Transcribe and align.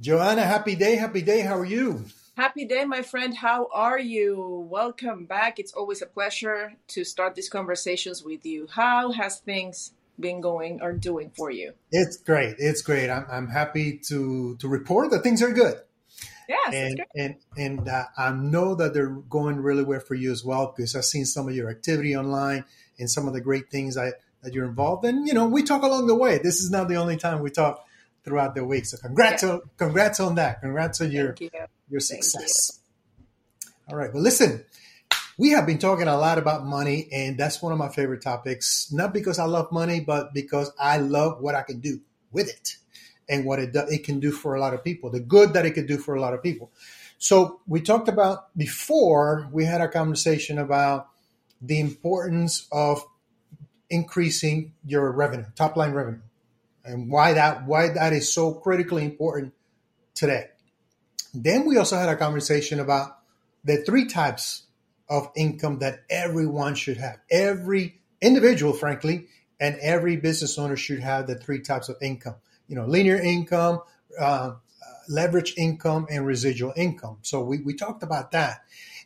Joanna, 0.00 0.42
happy 0.42 0.74
day, 0.74 0.96
happy 0.96 1.22
day. 1.22 1.42
How 1.42 1.56
are 1.56 1.64
you? 1.64 2.04
Happy 2.36 2.64
day, 2.64 2.84
my 2.84 3.02
friend. 3.02 3.36
How 3.36 3.68
are 3.72 3.98
you? 3.98 4.66
Welcome 4.68 5.24
back. 5.24 5.60
It's 5.60 5.72
always 5.72 6.02
a 6.02 6.06
pleasure 6.06 6.72
to 6.88 7.04
start 7.04 7.36
these 7.36 7.48
conversations 7.48 8.24
with 8.24 8.44
you. 8.44 8.66
How 8.68 9.12
has 9.12 9.38
things 9.38 9.92
been 10.18 10.40
going 10.40 10.80
or 10.82 10.92
doing 10.92 11.30
for 11.36 11.52
you? 11.52 11.74
It's 11.92 12.16
great. 12.16 12.56
It's 12.58 12.82
great. 12.82 13.08
I'm, 13.08 13.24
I'm 13.30 13.48
happy 13.48 14.00
to 14.08 14.56
to 14.56 14.66
report 14.66 15.12
that 15.12 15.22
things 15.22 15.42
are 15.42 15.52
good. 15.52 15.76
Yes, 16.48 16.74
and 16.74 17.04
and 17.14 17.36
and 17.56 17.88
uh, 17.88 18.06
I 18.18 18.32
know 18.32 18.74
that 18.74 18.94
they're 18.94 19.14
going 19.30 19.58
really 19.58 19.84
well 19.84 20.00
for 20.00 20.16
you 20.16 20.32
as 20.32 20.44
well 20.44 20.74
because 20.76 20.96
I've 20.96 21.04
seen 21.04 21.24
some 21.24 21.48
of 21.48 21.54
your 21.54 21.70
activity 21.70 22.16
online 22.16 22.64
and 22.98 23.08
some 23.08 23.28
of 23.28 23.32
the 23.32 23.40
great 23.40 23.70
things 23.70 23.94
that 23.94 24.14
that 24.42 24.54
you're 24.54 24.66
involved 24.66 25.04
in. 25.04 25.24
You 25.24 25.34
know, 25.34 25.46
we 25.46 25.62
talk 25.62 25.84
along 25.84 26.08
the 26.08 26.16
way. 26.16 26.38
This 26.38 26.58
is 26.58 26.70
not 26.72 26.88
the 26.88 26.96
only 26.96 27.16
time 27.16 27.40
we 27.40 27.50
talk 27.50 27.86
throughout 28.24 28.54
the 28.54 28.64
week. 28.64 28.86
So 28.86 28.96
congrats 28.96 29.42
yeah. 29.42 29.50
on 29.50 29.60
congrats 29.76 30.20
on 30.20 30.34
that. 30.36 30.60
Congrats 30.60 31.00
on 31.00 31.10
your 31.10 31.34
you. 31.38 31.50
your 31.88 32.00
success. 32.00 32.80
You. 33.64 33.72
All 33.90 33.96
right. 33.96 34.12
Well, 34.12 34.22
listen, 34.22 34.64
we 35.36 35.50
have 35.50 35.66
been 35.66 35.78
talking 35.78 36.08
a 36.08 36.16
lot 36.16 36.38
about 36.38 36.64
money, 36.64 37.08
and 37.12 37.36
that's 37.36 37.60
one 37.60 37.72
of 37.72 37.78
my 37.78 37.88
favorite 37.88 38.22
topics. 38.22 38.90
Not 38.92 39.12
because 39.12 39.38
I 39.38 39.44
love 39.44 39.70
money, 39.70 40.00
but 40.00 40.32
because 40.32 40.72
I 40.78 40.98
love 40.98 41.40
what 41.40 41.54
I 41.54 41.62
can 41.62 41.80
do 41.80 42.00
with 42.32 42.48
it 42.48 42.76
and 43.28 43.44
what 43.44 43.58
it 43.58 43.72
do, 43.72 43.80
it 43.88 44.04
can 44.04 44.20
do 44.20 44.32
for 44.32 44.54
a 44.54 44.60
lot 44.60 44.74
of 44.74 44.82
people. 44.82 45.10
The 45.10 45.20
good 45.20 45.52
that 45.52 45.66
it 45.66 45.72
could 45.72 45.86
do 45.86 45.98
for 45.98 46.14
a 46.14 46.20
lot 46.20 46.34
of 46.34 46.42
people. 46.42 46.72
So 47.18 47.60
we 47.66 47.80
talked 47.80 48.08
about 48.08 48.56
before 48.56 49.48
we 49.52 49.64
had 49.64 49.80
a 49.80 49.88
conversation 49.88 50.58
about 50.58 51.08
the 51.60 51.80
importance 51.80 52.66
of 52.70 53.04
increasing 53.88 54.72
your 54.84 55.10
revenue, 55.12 55.46
top 55.56 55.76
line 55.76 55.92
revenue 55.92 56.20
and 56.84 57.10
why 57.10 57.32
that 57.32 57.66
why 57.66 57.88
that 57.88 58.12
is 58.12 58.32
so 58.32 58.52
critically 58.52 59.04
important 59.04 59.54
today. 60.14 60.48
Then 61.32 61.66
we 61.66 61.76
also 61.76 61.96
had 61.96 62.08
a 62.08 62.16
conversation 62.16 62.78
about 62.78 63.18
the 63.64 63.78
three 63.78 64.06
types 64.06 64.64
of 65.08 65.30
income 65.34 65.80
that 65.80 66.02
everyone 66.08 66.74
should 66.74 66.96
have. 66.98 67.18
Every 67.30 68.00
individual, 68.20 68.72
frankly, 68.72 69.26
and 69.58 69.76
every 69.80 70.16
business 70.16 70.58
owner 70.58 70.76
should 70.76 71.00
have 71.00 71.26
the 71.26 71.34
three 71.34 71.60
types 71.60 71.88
of 71.88 71.96
income. 72.00 72.36
You 72.68 72.76
know, 72.76 72.86
linear 72.86 73.16
income, 73.16 73.80
uh, 74.18 74.54
leverage 75.08 75.54
income, 75.56 76.06
and 76.10 76.26
residual 76.26 76.72
income. 76.76 77.18
So 77.22 77.42
we, 77.42 77.58
we 77.58 77.74
talked 77.74 78.02
about 78.02 78.32
that. 78.32 78.62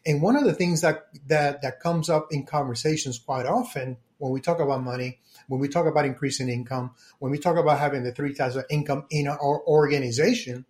And 0.07 0.23
one 0.23 0.37
of 0.37 0.45
the 0.45 0.55
things 0.55 0.83
that, 0.83 1.09
that 1.27 1.63
that 1.63 1.81
comes 1.81 2.09
up 2.09 2.29
in 2.31 2.47
conversations 2.47 3.19
quite 3.19 3.47
often 3.47 3.97
when 4.19 4.33
we 4.33 4.41
talk 4.41 4.61
about 4.61 4.83
money 4.83 5.19
when 5.49 5.61
we 5.61 5.69
talk 5.69 5.87
about 5.87 6.05
increasing 6.05 6.49
income, 6.49 6.93
when 7.19 7.33
we 7.33 7.39
talk 7.39 7.57
about 7.57 7.79
having 7.79 8.05
the 8.05 8.13
three 8.13 8.35
types 8.35 8.55
of 8.55 8.65
income 8.71 9.07
in 9.11 9.27
our 9.27 9.63
organization, 9.67 10.65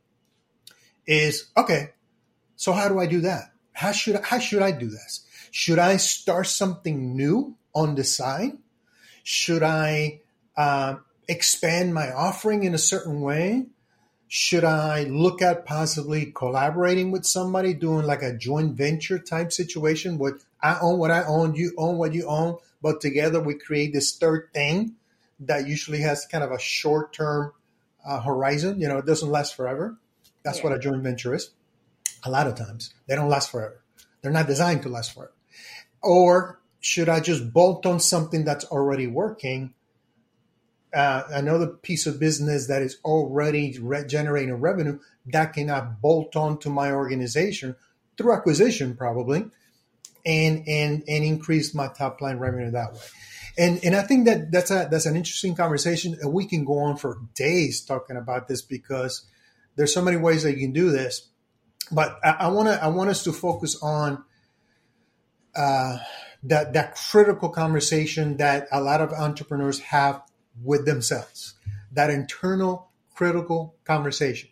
is 1.06 1.46
okay. 1.56 1.90
So 2.56 2.72
how 2.72 2.88
do 2.88 2.98
I 2.98 3.06
do 3.06 3.20
that? 3.22 3.52
How 3.72 3.92
should 3.92 4.16
I, 4.16 4.22
how 4.22 4.38
should 4.38 4.62
I 4.62 4.72
do 4.72 4.88
this? 4.88 5.24
Should 5.50 5.78
I 5.78 5.96
start 5.96 6.46
something 6.46 7.16
new 7.16 7.56
on 7.74 7.94
the 7.94 8.04
side? 8.04 8.58
Should 9.22 9.62
I 9.62 10.20
uh, 10.56 10.96
expand 11.26 11.94
my 11.94 12.12
offering 12.12 12.64
in 12.64 12.74
a 12.74 12.78
certain 12.78 13.20
way? 13.20 13.66
Should 14.26 14.64
I 14.64 15.04
look 15.04 15.40
at 15.40 15.64
possibly 15.64 16.32
collaborating 16.34 17.10
with 17.10 17.24
somebody, 17.24 17.72
doing 17.72 18.04
like 18.04 18.22
a 18.22 18.36
joint 18.36 18.76
venture 18.76 19.18
type 19.18 19.52
situation? 19.52 20.18
What 20.18 20.34
I 20.62 20.78
own 20.80 20.98
what 20.98 21.10
I 21.10 21.24
own, 21.24 21.54
you 21.54 21.72
own 21.78 21.96
what 21.96 22.12
you 22.12 22.26
own, 22.26 22.58
but 22.82 23.00
together 23.00 23.40
we 23.40 23.54
create 23.54 23.92
this 23.92 24.16
third 24.16 24.48
thing 24.52 24.94
that 25.40 25.66
usually 25.66 26.00
has 26.00 26.26
kind 26.26 26.44
of 26.44 26.50
a 26.50 26.58
short 26.58 27.12
term 27.12 27.52
uh, 28.06 28.20
horizon. 28.20 28.80
You 28.80 28.88
know, 28.88 28.98
it 28.98 29.06
doesn't 29.06 29.30
last 29.30 29.54
forever. 29.54 29.98
That's 30.44 30.58
yeah. 30.58 30.64
what 30.64 30.72
a 30.72 30.78
joint 30.78 31.02
venture 31.02 31.34
is. 31.34 31.50
A 32.24 32.30
lot 32.30 32.46
of 32.46 32.56
times 32.56 32.92
they 33.06 33.14
don't 33.14 33.28
last 33.28 33.50
forever. 33.50 33.82
They're 34.22 34.32
not 34.32 34.46
designed 34.46 34.82
to 34.82 34.88
last 34.88 35.14
forever. 35.14 35.32
Or 36.02 36.60
should 36.80 37.08
I 37.08 37.20
just 37.20 37.53
bolt 37.53 37.86
on 37.86 38.00
something 38.00 38.44
that's 38.44 38.64
already 38.66 39.06
working? 39.06 39.74
Uh, 40.94 41.24
another 41.30 41.66
piece 41.66 42.06
of 42.06 42.19
business 42.19 42.66
that 42.66 42.80
is 42.80 42.98
already 43.04 43.78
re- 43.78 44.06
generating 44.06 44.54
revenue 44.54 44.98
that 45.26 45.53
can 45.53 45.69
I 45.69 45.80
bolt 45.80 46.34
on 46.34 46.58
to 46.60 46.70
my 46.70 46.91
organization 46.92 47.76
through 48.16 48.32
acquisition, 48.32 48.97
probably, 48.97 49.47
and 50.28 50.69
and 50.69 51.03
and 51.09 51.25
increase 51.25 51.75
my 51.75 51.89
top 51.89 52.21
line 52.21 52.39
revenue 52.39 52.71
that 52.71 52.93
way. 52.93 53.00
And 53.56 53.81
and 53.83 53.97
I 53.97 54.03
think 54.03 54.27
that 54.27 54.53
that's 54.53 54.71
a 54.71 54.87
that's 54.91 55.06
an 55.06 55.16
interesting 55.16 55.56
conversation, 55.56 56.16
and 56.21 56.33
we 56.33 56.47
can 56.47 56.65
go 56.65 56.78
on 56.78 56.97
for 56.97 57.19
days 57.34 57.84
talking 57.84 58.16
about 58.16 58.47
this 58.47 58.62
because 58.62 59.27
there's 59.75 59.93
so 59.93 60.03
many 60.03 60.19
ways 60.19 60.43
that 60.44 60.53
you 60.53 60.61
can 60.61 60.72
do 60.72 60.91
this. 60.91 61.28
But 61.91 62.21
I 62.22 62.49
want 62.49 62.69
to 62.69 62.83
I 62.83 62.89
want 62.89 63.11
us 63.11 63.25
to 63.25 63.33
focus 63.33 63.83
on 63.83 64.22
uh, 65.56 65.99
that 66.45 66.75
that 66.75 66.95
critical 66.95 67.49
conversation 67.49 68.37
that 68.37 68.69
a 68.71 68.81
lot 68.81 69.00
of 69.00 69.12
entrepreneurs 69.12 69.81
have 69.81 70.22
with 70.62 70.84
themselves. 70.84 71.55
That 71.93 72.10
internal 72.10 72.91
critical 73.15 73.77
conversation. 73.84 74.50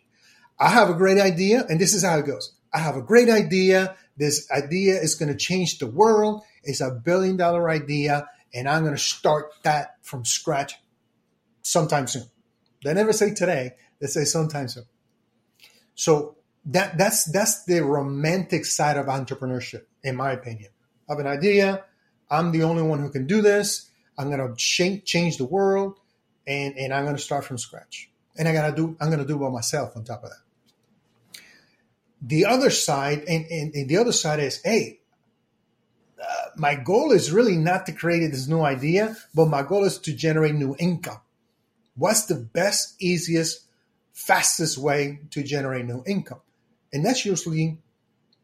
I 0.59 0.69
have 0.69 0.89
a 0.89 0.95
great 0.95 1.19
idea, 1.19 1.63
and 1.69 1.79
this 1.79 1.93
is 1.93 2.03
how 2.03 2.17
it 2.17 2.25
goes. 2.25 2.57
I 2.73 2.79
have 2.79 2.97
a 2.97 3.01
great 3.01 3.29
idea. 3.29 3.95
This 4.17 4.49
idea 4.51 4.99
is 4.99 5.15
going 5.15 5.31
to 5.31 5.37
change 5.37 5.77
the 5.77 5.87
world. 5.87 6.43
It's 6.63 6.81
a 6.81 6.91
billion 6.91 7.37
dollar 7.37 7.69
idea, 7.69 8.27
and 8.53 8.67
I'm 8.67 8.83
going 8.83 8.95
to 8.95 9.01
start 9.01 9.51
that 9.63 9.95
from 10.01 10.25
scratch 10.25 10.75
sometime 11.61 12.07
soon. 12.07 12.25
They 12.83 12.93
never 12.93 13.13
say 13.13 13.33
today, 13.33 13.71
they 13.99 14.07
say 14.07 14.23
sometime 14.23 14.67
soon. 14.67 14.85
So 15.95 16.37
that 16.65 16.97
that's 16.97 17.25
that's 17.25 17.65
the 17.65 17.83
romantic 17.83 18.65
side 18.65 18.97
of 18.97 19.07
entrepreneurship, 19.07 19.83
in 20.03 20.15
my 20.15 20.31
opinion. 20.31 20.71
I 21.09 21.13
have 21.13 21.19
an 21.19 21.27
idea. 21.27 21.83
I'm 22.29 22.51
the 22.51 22.63
only 22.63 22.83
one 22.83 22.99
who 22.99 23.09
can 23.09 23.25
do 23.25 23.41
this. 23.41 23.89
I'm 24.17 24.29
going 24.29 24.45
to 24.45 24.53
change, 24.55 25.05
change 25.05 25.37
the 25.37 25.45
world, 25.45 25.99
and 26.45 26.75
and 26.77 26.93
I'm 26.93 27.05
going 27.05 27.15
to 27.15 27.21
start 27.21 27.45
from 27.45 27.57
scratch. 27.57 28.09
And 28.37 28.47
I 28.47 28.53
got 28.53 28.69
to 28.69 28.75
do. 28.75 28.97
I'm 28.99 29.07
going 29.07 29.19
to 29.19 29.25
do 29.25 29.35
it 29.35 29.39
by 29.39 29.49
myself. 29.49 29.95
On 29.95 30.03
top 30.03 30.23
of 30.23 30.29
that, 30.29 30.37
the 32.21 32.45
other 32.45 32.69
side, 32.69 33.23
and, 33.27 33.45
and, 33.45 33.73
and 33.75 33.89
the 33.89 33.97
other 33.97 34.11
side 34.11 34.39
is, 34.39 34.61
hey, 34.63 34.99
uh, 36.21 36.49
my 36.55 36.75
goal 36.75 37.11
is 37.11 37.31
really 37.31 37.55
not 37.55 37.85
to 37.85 37.91
create 37.91 38.27
this 38.31 38.47
new 38.47 38.61
idea, 38.61 39.15
but 39.35 39.45
my 39.45 39.61
goal 39.61 39.83
is 39.83 39.99
to 39.99 40.13
generate 40.13 40.55
new 40.55 40.75
income. 40.79 41.21
What's 41.95 42.25
the 42.25 42.35
best, 42.35 42.95
easiest, 42.99 43.67
fastest 44.13 44.77
way 44.77 45.19
to 45.31 45.43
generate 45.43 45.85
new 45.85 46.03
income? 46.07 46.41
And 46.91 47.05
that's 47.05 47.25
usually 47.25 47.77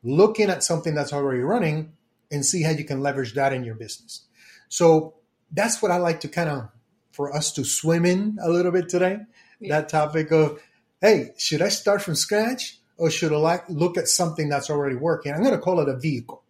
looking 0.03 0.49
at 0.49 0.63
something 0.63 0.93
that's 0.93 1.13
already 1.13 1.41
running 1.41 1.93
and 2.31 2.45
see 2.45 2.61
how 2.61 2.71
you 2.71 2.83
can 2.83 3.01
leverage 3.01 3.33
that 3.33 3.53
in 3.53 3.63
your 3.63 3.75
business. 3.75 4.25
So 4.69 5.15
that's 5.51 5.81
what 5.81 5.91
I 5.91 5.97
like 5.97 6.19
to 6.21 6.27
kind 6.27 6.49
of 6.49 6.69
for 7.11 7.35
us 7.35 7.51
to 7.53 7.63
swim 7.63 8.05
in 8.05 8.37
a 8.43 8.49
little 8.49 8.71
bit 8.71 8.89
today. 8.89 9.19
Yeah. 9.59 9.79
That 9.79 9.89
topic 9.89 10.31
of, 10.31 10.61
hey, 10.99 11.33
should 11.37 11.61
I 11.61 11.69
start 11.69 12.01
from 12.01 12.15
scratch? 12.15 12.79
Or 12.97 13.09
should 13.09 13.33
I 13.33 13.61
look 13.69 13.97
at 13.97 14.07
something 14.07 14.49
that's 14.49 14.69
already 14.69 14.95
working? 14.95 15.33
I'm 15.33 15.41
going 15.41 15.55
to 15.55 15.59
call 15.59 15.79
it 15.79 15.89
a 15.89 15.97
vehicle, 15.97 16.43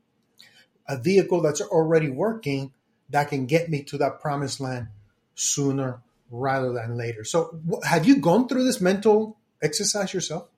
a 0.87 0.97
vehicle 0.97 1.41
that's 1.41 1.61
already 1.61 2.09
working 2.09 2.73
that 3.09 3.29
can 3.29 3.45
get 3.45 3.69
me 3.69 3.83
to 3.83 3.97
that 3.99 4.19
promised 4.19 4.59
land 4.59 4.87
sooner 5.35 6.01
rather 6.29 6.73
than 6.73 6.97
later. 6.97 7.23
So, 7.23 7.59
have 7.83 8.05
you 8.05 8.17
gone 8.17 8.47
through 8.47 8.63
this 8.63 8.81
mental 8.81 9.37
exercise 9.61 10.13
yourself? 10.13 10.49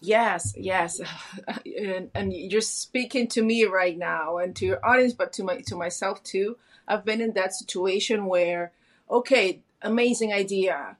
Yes, 0.00 0.54
yes, 0.56 1.00
and, 1.78 2.10
and 2.14 2.32
you're 2.32 2.60
speaking 2.60 3.26
to 3.28 3.42
me 3.42 3.64
right 3.64 3.98
now, 3.98 4.38
and 4.38 4.54
to 4.56 4.66
your 4.66 4.84
audience, 4.86 5.12
but 5.12 5.32
to 5.34 5.44
my 5.44 5.60
to 5.62 5.76
myself 5.76 6.22
too. 6.22 6.56
I've 6.86 7.04
been 7.04 7.20
in 7.20 7.32
that 7.34 7.52
situation 7.52 8.26
where, 8.26 8.72
okay, 9.10 9.60
amazing 9.82 10.32
idea 10.32 10.96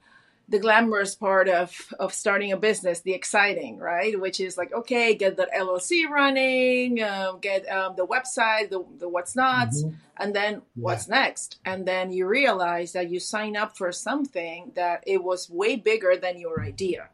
the 0.48 0.58
glamorous 0.58 1.14
part 1.14 1.48
of 1.48 1.92
of 1.98 2.14
starting 2.14 2.52
a 2.52 2.56
business, 2.56 3.00
the 3.00 3.12
exciting, 3.12 3.78
right? 3.78 4.18
Which 4.18 4.40
is 4.40 4.56
like, 4.56 4.72
okay, 4.72 5.14
get 5.14 5.36
that 5.36 5.50
LLC 5.52 6.08
running, 6.08 7.02
um, 7.02 7.38
get 7.40 7.68
um, 7.70 7.94
the 7.96 8.06
website, 8.06 8.70
the, 8.70 8.84
the 8.98 9.08
what's 9.08 9.36
not, 9.36 9.68
mm-hmm. 9.68 9.94
and 10.16 10.34
then 10.34 10.62
what's 10.74 11.08
yeah. 11.08 11.16
next. 11.16 11.58
And 11.64 11.86
then 11.86 12.12
you 12.12 12.26
realize 12.26 12.92
that 12.92 13.10
you 13.10 13.20
sign 13.20 13.56
up 13.56 13.76
for 13.76 13.92
something 13.92 14.72
that 14.74 15.04
it 15.06 15.22
was 15.22 15.50
way 15.50 15.76
bigger 15.76 16.16
than 16.16 16.38
your 16.38 16.62
idea. 16.62 17.08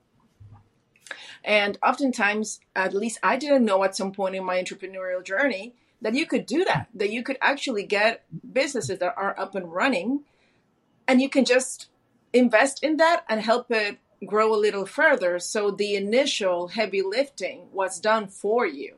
And 1.43 1.77
oftentimes, 1.83 2.61
at 2.75 2.95
least 2.95 3.19
I 3.23 3.37
didn't 3.37 3.67
know 3.67 3.85
at 3.85 3.97
some 3.97 4.13
point 4.13 4.35
in 4.35 4.45
my 4.45 4.63
entrepreneurial 4.63 5.23
journey 5.23 5.75
that 6.01 6.15
you 6.15 6.27
could 6.27 6.47
do 6.47 6.65
that, 6.65 6.89
that 6.95 7.11
you 7.11 7.23
could 7.23 7.37
actually 7.43 7.85
get 7.85 8.25
businesses 8.53 8.99
that 9.01 9.15
are 9.17 9.39
up 9.39 9.55
and 9.55 9.73
running 9.73 10.21
and 11.07 11.21
you 11.21 11.29
can 11.29 11.45
just 11.45 11.89
invest 12.35 12.83
in 12.83 12.99
that 12.99 13.25
and 13.29 13.41
help 13.41 13.71
it 13.71 13.99
grow 14.27 14.55
a 14.55 14.57
little 14.57 14.87
further. 14.87 15.39
So 15.39 15.71
the 15.71 15.95
initial 15.95 16.69
heavy 16.69 17.03
lifting 17.03 17.69
was 17.73 18.01
done 18.01 18.27
for 18.29 18.67
you. 18.67 18.97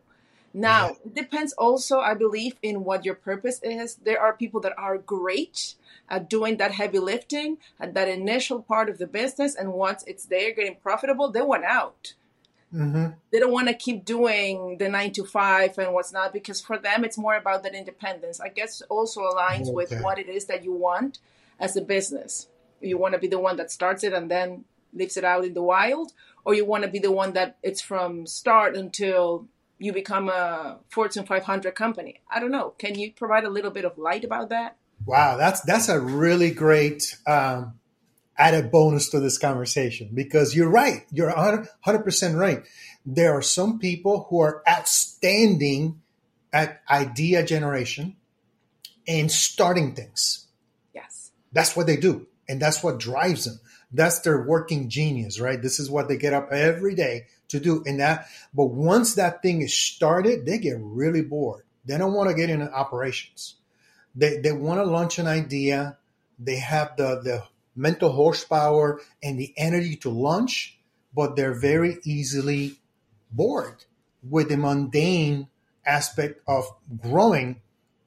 Now, 0.54 0.96
it 1.04 1.14
depends 1.14 1.52
also, 1.52 2.00
I 2.00 2.14
believe, 2.14 2.56
in 2.62 2.82
what 2.82 3.04
your 3.04 3.14
purpose 3.14 3.60
is. 3.62 3.96
There 3.96 4.20
are 4.20 4.32
people 4.32 4.60
that 4.60 4.72
are 4.78 4.96
great 4.96 5.74
at 6.08 6.30
doing 6.30 6.56
that 6.56 6.72
heavy 6.72 6.98
lifting 6.98 7.58
at 7.78 7.92
that 7.92 8.08
initial 8.08 8.62
part 8.62 8.88
of 8.88 8.96
the 8.96 9.06
business. 9.06 9.54
And 9.54 9.74
once 9.74 10.02
it's 10.06 10.24
there 10.24 10.54
getting 10.54 10.76
profitable, 10.76 11.30
they 11.30 11.42
went 11.42 11.64
out 11.64 12.14
Mm-hmm. 12.74 13.12
They 13.32 13.38
don't 13.38 13.52
want 13.52 13.68
to 13.68 13.74
keep 13.74 14.04
doing 14.04 14.76
the 14.78 14.88
nine 14.88 15.12
to 15.12 15.24
five 15.24 15.78
and 15.78 15.92
what's 15.92 16.12
not 16.12 16.32
because 16.32 16.60
for 16.60 16.78
them 16.78 17.04
it's 17.04 17.16
more 17.16 17.36
about 17.36 17.62
that 17.62 17.74
independence. 17.74 18.40
I 18.40 18.48
guess 18.48 18.82
also 18.88 19.22
aligns 19.22 19.72
with 19.72 19.92
what 20.02 20.18
it 20.18 20.28
is 20.28 20.46
that 20.46 20.64
you 20.64 20.72
want 20.72 21.18
as 21.60 21.76
a 21.76 21.80
business. 21.80 22.48
You 22.80 22.98
want 22.98 23.14
to 23.14 23.18
be 23.18 23.28
the 23.28 23.38
one 23.38 23.56
that 23.56 23.70
starts 23.70 24.04
it 24.04 24.12
and 24.12 24.30
then 24.30 24.64
leaves 24.92 25.16
it 25.16 25.24
out 25.24 25.44
in 25.44 25.54
the 25.54 25.62
wild, 25.62 26.12
or 26.44 26.54
you 26.54 26.64
want 26.64 26.84
to 26.84 26.90
be 26.90 26.98
the 26.98 27.12
one 27.12 27.32
that 27.34 27.58
it's 27.62 27.80
from 27.80 28.26
start 28.26 28.76
until 28.76 29.46
you 29.78 29.92
become 29.92 30.28
a 30.28 30.78
Fortune 30.88 31.26
500 31.26 31.74
company. 31.74 32.20
I 32.30 32.40
don't 32.40 32.50
know. 32.50 32.70
Can 32.78 32.98
you 32.98 33.12
provide 33.12 33.44
a 33.44 33.50
little 33.50 33.70
bit 33.70 33.84
of 33.84 33.98
light 33.98 34.24
about 34.24 34.48
that? 34.48 34.76
Wow, 35.04 35.36
that's 35.36 35.60
that's 35.62 35.88
a 35.88 36.00
really 36.00 36.50
great 36.50 37.16
um, 37.26 37.74
added 38.38 38.70
bonus 38.70 39.10
to 39.10 39.20
this 39.20 39.36
conversation 39.36 40.10
because 40.14 40.54
you're 40.54 40.70
right. 40.70 41.04
You're 41.12 41.34
100 41.34 42.04
percent 42.04 42.36
right. 42.36 42.64
There 43.04 43.36
are 43.36 43.42
some 43.42 43.78
people 43.78 44.26
who 44.30 44.40
are 44.40 44.62
outstanding 44.68 46.00
at 46.52 46.80
idea 46.90 47.44
generation 47.44 48.16
and 49.06 49.30
starting 49.30 49.94
things. 49.94 50.46
Yes. 50.94 51.30
That's 51.52 51.76
what 51.76 51.86
they 51.86 51.96
do, 51.96 52.26
and 52.48 52.60
that's 52.60 52.82
what 52.82 52.98
drives 52.98 53.44
them. 53.44 53.60
That's 53.92 54.20
their 54.20 54.42
working 54.42 54.88
genius, 54.88 55.40
right? 55.40 55.60
This 55.60 55.78
is 55.78 55.90
what 55.90 56.08
they 56.08 56.16
get 56.16 56.32
up 56.32 56.50
every 56.50 56.94
day 56.94 57.26
to 57.48 57.60
do. 57.60 57.82
And 57.86 58.00
that, 58.00 58.26
but 58.52 58.66
once 58.66 59.14
that 59.14 59.42
thing 59.42 59.62
is 59.62 59.76
started, 59.76 60.44
they 60.44 60.58
get 60.58 60.76
really 60.80 61.22
bored. 61.22 61.64
They 61.84 61.96
don't 61.96 62.14
want 62.14 62.28
to 62.30 62.34
get 62.34 62.50
into 62.50 62.70
operations. 62.70 63.56
They 64.14 64.38
they 64.38 64.52
want 64.52 64.80
to 64.80 64.90
launch 64.90 65.18
an 65.18 65.26
idea. 65.26 65.98
They 66.38 66.56
have 66.56 66.96
the 66.96 67.20
the 67.22 67.44
mental 67.76 68.10
horsepower 68.10 69.00
and 69.22 69.38
the 69.38 69.52
energy 69.56 69.96
to 69.96 70.10
launch, 70.10 70.78
but 71.14 71.36
they're 71.36 71.58
very 71.58 71.98
easily 72.04 72.76
bored 73.30 73.84
with 74.28 74.48
the 74.48 74.56
mundane 74.56 75.48
aspect 75.84 76.40
of 76.48 76.66
growing 77.00 77.60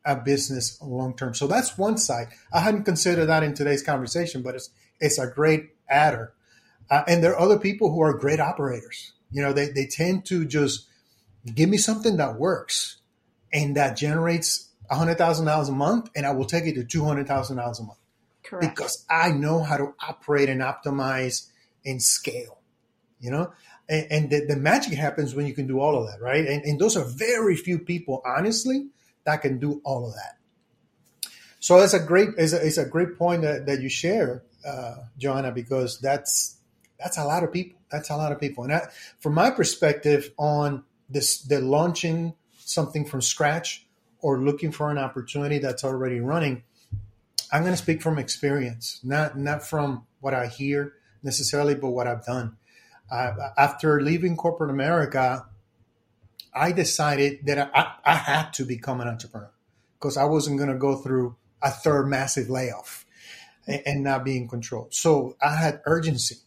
a 0.10 0.16
business 0.16 0.82
long 0.82 1.16
term. 1.16 1.34
So 1.34 1.48
that's 1.48 1.78
one 1.78 1.98
side. 1.98 2.28
I 2.52 2.62
hadn't 2.62 2.84
considered 2.84 3.28
that 3.28 3.44
in 3.44 3.54
today's 3.54 3.84
conversation, 3.84 4.42
but 4.42 4.56
it's 4.56 4.70
it's 5.00 5.18
a 5.18 5.28
great 5.28 5.72
adder. 5.90 6.34
Uh, 6.90 7.04
and 7.08 7.24
there 7.24 7.34
are 7.34 7.40
other 7.40 7.60
people 7.60 7.92
who 7.92 8.02
are 8.02 8.14
great 8.14 8.40
operators. 8.40 9.14
You 9.32 9.44
know, 9.44 9.54
they, 9.54 9.70
they 9.70 9.86
tend 9.86 10.26
to 10.26 10.46
just 10.46 10.88
give 11.54 11.70
me 11.70 11.78
something 11.78 12.18
that 12.18 12.40
works 12.40 12.98
and 13.54 13.76
that 13.78 13.96
generates 13.96 14.70
$100,000 14.92 15.70
a 15.70 15.72
month, 15.72 16.10
and 16.16 16.26
I 16.26 16.32
will 16.32 16.46
take 16.46 16.66
it 16.66 16.74
to 16.76 17.00
$200,000 17.00 17.52
a 17.52 17.84
month 17.84 18.00
Correct. 18.44 18.76
because 18.76 19.06
I 19.10 19.32
know 19.32 19.62
how 19.62 19.78
to 19.78 19.94
operate 20.02 20.50
and 20.50 20.62
optimize 20.62 21.48
and 21.86 22.02
scale, 22.02 22.60
you 23.20 23.30
know? 23.30 23.54
And, 23.88 24.08
and 24.10 24.30
the, 24.30 24.46
the 24.48 24.56
magic 24.56 24.94
happens 24.94 25.36
when 25.36 25.46
you 25.46 25.54
can 25.54 25.68
do 25.68 25.80
all 25.80 26.02
of 26.02 26.12
that, 26.12 26.22
right? 26.22 26.46
And, 26.46 26.64
and 26.64 26.80
those 26.80 26.98
are 26.98 27.06
very 27.06 27.56
few 27.56 27.78
people, 27.78 28.22
honestly, 28.26 28.88
that 29.26 29.42
can 29.42 29.60
do 29.60 29.82
all 29.84 30.08
of 30.08 30.14
that. 30.14 30.38
So 31.60 31.78
it's 31.80 31.94
a 31.94 32.00
great, 32.00 32.30
it's 32.38 32.54
a, 32.54 32.66
it's 32.66 32.78
a 32.78 32.86
great 32.86 33.18
point 33.18 33.42
that, 33.42 33.66
that 33.66 33.82
you 33.82 33.90
share, 33.90 34.44
uh, 34.66 34.96
Joanna, 35.18 35.52
because 35.52 36.00
that's, 36.00 36.58
that's 37.00 37.18
a 37.18 37.26
lot 37.26 37.44
of 37.44 37.52
people. 37.52 37.80
That's 37.92 38.10
a 38.10 38.16
lot 38.16 38.32
of 38.32 38.40
people. 38.40 38.64
And 38.64 38.74
that, 38.74 38.94
from 39.20 39.34
my 39.34 39.50
perspective 39.50 40.32
on 40.38 40.84
this, 41.10 41.42
the 41.42 41.60
launching 41.60 42.36
something 42.60 43.06
from 43.06 43.22
scratch 43.22 43.86
or 44.22 44.40
looking 44.40 44.72
for 44.72 44.92
an 44.92 44.98
opportunity 44.98 45.58
that's 45.58 45.84
already 45.84 46.20
running, 46.20 46.64
I'm 47.52 47.64
going 47.64 47.74
to 47.74 47.82
speak 47.82 48.02
from 48.02 48.20
experience, 48.20 49.00
not 49.04 49.38
not 49.38 49.64
from 49.64 50.06
what 50.20 50.36
I 50.36 50.48
hear 50.48 50.94
necessarily, 51.24 51.74
but 51.74 51.90
what 51.90 52.06
I've 52.06 52.24
done. 52.24 52.58
Uh, 53.10 53.50
after 53.58 54.02
leaving 54.02 54.38
corporate 54.38 54.70
America, 54.70 55.48
I 56.54 56.72
decided 56.72 57.46
that 57.46 57.72
I, 57.74 57.94
I 58.04 58.16
had 58.16 58.54
to 58.54 58.66
become 58.66 59.02
an 59.02 59.08
entrepreneur 59.08 59.52
because 60.00 60.18
I 60.18 60.26
wasn't 60.26 60.58
going 60.58 60.72
to 60.72 60.78
go 60.78 60.96
through 60.96 61.36
a 61.62 61.72
third 61.72 62.08
massive 62.08 62.50
layoff 62.50 63.06
and, 63.68 63.82
and 63.86 64.04
not 64.04 64.24
be 64.24 64.38
in 64.38 64.48
control. 64.48 64.88
So 64.92 65.36
I 65.42 65.56
had 65.56 65.82
urgency. 65.86 66.38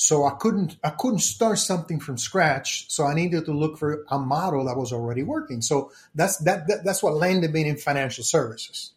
So 0.00 0.24
I 0.24 0.30
couldn't 0.38 0.76
I 0.84 0.90
couldn't 0.90 1.20
start 1.20 1.58
something 1.58 1.98
from 1.98 2.18
scratch. 2.18 2.88
So 2.88 3.04
I 3.04 3.14
needed 3.14 3.46
to 3.46 3.52
look 3.52 3.78
for 3.78 4.04
a 4.08 4.18
model 4.18 4.64
that 4.66 4.76
was 4.76 4.92
already 4.92 5.24
working. 5.24 5.60
So 5.60 5.90
that's 6.14 6.36
that, 6.44 6.68
that 6.68 6.84
that's 6.84 7.02
what 7.02 7.14
landed 7.14 7.52
me 7.52 7.68
in 7.68 7.76
financial 7.76 8.22
services. 8.22 8.92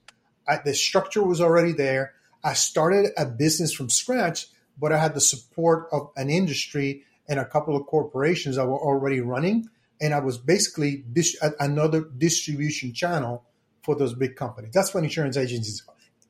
I, 0.48 0.60
the 0.64 0.76
structure 0.76 1.24
was 1.24 1.42
already 1.42 1.72
there. 1.72 2.14
I 2.44 2.54
started 2.54 3.12
a 3.18 3.26
business 3.26 3.74
from 3.74 3.90
scratch, 3.90 4.48
but 4.80 4.92
I 4.92 5.00
had 5.00 5.16
the 5.16 5.22
support 5.22 5.88
of 5.92 6.12
an 6.16 6.30
industry 6.30 7.04
and 7.28 7.40
a 7.40 7.46
couple 7.46 7.76
of 7.76 7.88
corporations 7.88 8.56
that 8.58 8.68
were 8.68 8.80
already 8.80 9.22
running, 9.22 9.70
and 10.02 10.14
I 10.14 10.20
was 10.20 10.38
basically 10.38 11.06
dis- 11.14 11.38
another 11.60 12.02
distribution 12.18 12.94
channel 12.94 13.46
for 13.84 13.96
those 13.96 14.14
big 14.14 14.36
companies. 14.36 14.74
That's 14.74 14.94
what 14.94 15.04
insurance 15.04 15.38
agencies 15.38 15.84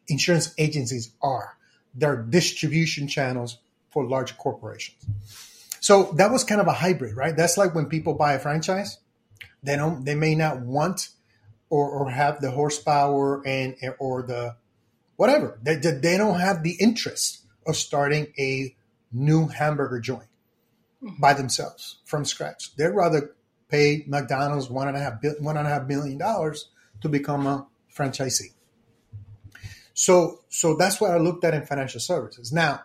insurance 0.08 0.54
agencies 0.58 1.14
are. 1.22 1.58
They're 1.96 2.18
distribution 2.18 3.08
channels 3.08 3.58
for 3.90 4.06
large 4.06 4.38
corporations. 4.38 5.06
So 5.80 6.12
that 6.18 6.32
was 6.32 6.44
kind 6.44 6.62
of 6.62 6.68
a 6.68 6.74
hybrid, 6.74 7.16
right? 7.16 7.36
That's 7.36 7.58
like 7.58 7.74
when 7.74 7.88
people 7.88 8.14
buy 8.14 8.34
a 8.34 8.40
franchise, 8.40 9.00
they 9.64 9.76
don't 9.76 10.06
they 10.06 10.16
may 10.16 10.36
not 10.36 10.62
want 10.62 11.10
or, 11.70 11.90
or 11.90 12.10
have 12.10 12.42
the 12.42 12.52
horsepower 12.52 13.42
and 13.48 13.76
or 14.00 14.22
the 14.24 14.56
whatever. 15.16 15.60
They, 15.64 15.76
they 15.76 16.18
don't 16.18 16.40
have 16.40 16.64
the 16.64 16.76
interest 16.80 17.46
of 17.66 17.76
starting 17.76 18.34
a 18.38 18.76
new 19.12 19.48
hamburger 19.48 20.00
joint 20.00 20.30
mm-hmm. 21.04 21.20
by 21.22 21.34
themselves 21.34 22.00
from 22.06 22.26
scratch. 22.26 22.76
They'd 22.76 22.88
rather 22.88 23.36
pay 23.72 24.04
McDonald's 24.08 24.70
one 24.70 24.88
and 24.88 24.98
a 24.98 25.00
half 25.00 25.14
one 25.40 25.58
and 25.58 25.66
a 25.68 25.70
half 25.70 25.88
million 25.88 26.18
dollars 26.18 26.70
to 27.02 27.10
become 27.10 27.48
a 27.48 27.68
franchisee. 27.96 28.54
So 29.94 30.42
so 30.50 30.76
that's 30.76 31.00
what 31.00 31.12
I 31.12 31.18
looked 31.18 31.44
at 31.44 31.54
in 31.54 31.66
financial 31.66 32.00
services. 32.00 32.52
Now 32.52 32.82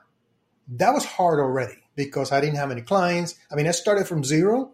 that 0.69 0.95
was 0.95 1.05
hard 1.05 1.41
already 1.41 1.83
because 1.95 2.33
I 2.33 2.41
didn't 2.41 2.57
have 2.57 2.71
any 2.71 2.83
clients. 2.83 3.35
I 3.51 3.55
mean, 3.55 3.67
I 3.67 3.73
started 3.73 4.07
from 4.07 4.25
zero 4.25 4.73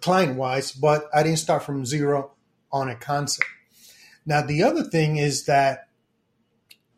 client 0.00 0.36
wise, 0.36 0.72
but 0.72 1.08
I 1.14 1.22
didn't 1.22 1.38
start 1.38 1.62
from 1.62 1.86
zero 1.86 2.32
on 2.72 2.88
a 2.88 2.96
concept. 2.96 3.48
Now, 4.26 4.42
the 4.42 4.62
other 4.62 4.84
thing 4.84 5.16
is 5.16 5.46
that 5.46 5.88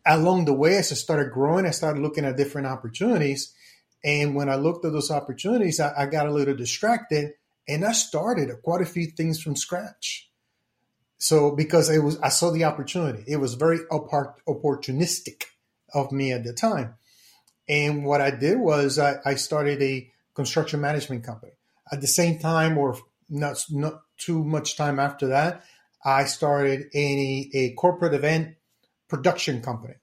along 0.05 0.45
the 0.45 0.53
way, 0.53 0.75
as 0.77 0.91
I 0.91 0.95
started 0.95 1.31
growing, 1.31 1.65
I 1.65 1.71
started 1.71 2.01
looking 2.01 2.25
at 2.25 2.37
different 2.37 2.67
opportunities. 2.67 3.53
And 4.03 4.35
when 4.35 4.49
I 4.49 4.55
looked 4.55 4.85
at 4.85 4.91
those 4.91 5.11
opportunities, 5.11 5.79
I, 5.79 5.93
I 6.03 6.05
got 6.07 6.27
a 6.27 6.31
little 6.31 6.55
distracted 6.55 7.33
and 7.67 7.85
I 7.85 7.91
started 7.93 8.49
quite 8.63 8.81
a 8.81 8.85
few 8.85 9.07
things 9.07 9.41
from 9.41 9.55
scratch. 9.55 10.29
So 11.17 11.55
because 11.55 11.89
it 11.89 11.99
was, 11.99 12.19
I 12.19 12.29
saw 12.29 12.51
the 12.51 12.65
opportunity. 12.65 13.23
It 13.27 13.37
was 13.37 13.53
very 13.53 13.79
opportunistic 13.91 15.43
of 15.93 16.11
me 16.11 16.33
at 16.33 16.43
the 16.43 16.53
time. 16.53 16.95
And 17.69 18.03
what 18.03 18.19
I 18.19 18.31
did 18.31 18.59
was 18.59 18.99
I, 18.99 19.15
I 19.25 19.35
started 19.35 19.81
a 19.81 20.11
construction 20.33 20.81
management 20.81 21.23
company. 21.23 21.53
At 21.91 22.01
the 22.01 22.07
same 22.07 22.39
time, 22.39 22.77
or 22.77 22.97
not, 23.29 23.63
not 23.69 24.01
too 24.17 24.43
much 24.43 24.75
time 24.75 24.99
after 24.99 25.27
that, 25.27 25.63
I 26.03 26.25
started 26.25 26.87
a, 26.93 27.49
a 27.53 27.73
corporate 27.75 28.13
event 28.13 28.55
production 29.07 29.61
company 29.61 29.95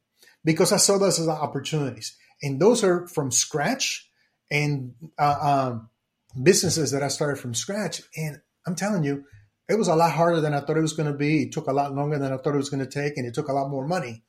because 0.45 0.73
I 0.73 0.79
saw 0.79 0.99
those 0.99 1.21
as 1.21 1.29
opportunities. 1.29 2.17
And 2.43 2.61
those 2.61 2.83
are 2.83 3.07
from 3.09 3.31
scratch 3.31 4.09
and 4.51 4.95
uh, 5.19 5.73
um, 5.73 5.91
businesses 6.43 6.91
that 6.93 7.03
I 7.03 7.09
started 7.09 7.39
from 7.39 7.55
scratch. 7.55 8.03
And 8.17 8.39
I'm 8.67 8.75
telling 8.75 9.05
you, 9.05 9.25
it 9.69 9.79
was 9.79 9.89
a 9.89 9.95
lot 9.95 10.13
harder 10.13 10.41
than 10.41 10.55
I 10.55 10.61
thought 10.61 10.77
it 10.77 10.83
was 10.83 10.95
going 10.95 11.11
to 11.11 11.17
be. 11.17 11.45
It 11.45 11.53
took 11.53 11.69
a 11.69 11.73
lot 11.73 11.95
longer 11.95 12.19
than 12.19 12.33
I 12.33 12.37
thought 12.37 12.55
it 12.55 12.59
was 12.59 12.71
going 12.71 12.85
to 12.85 12.91
take, 12.91 13.17
and 13.17 13.27
it 13.27 13.35
took 13.35 13.49
a 13.49 13.53
lot 13.53 13.71
more 13.71 13.87
money 13.87 14.25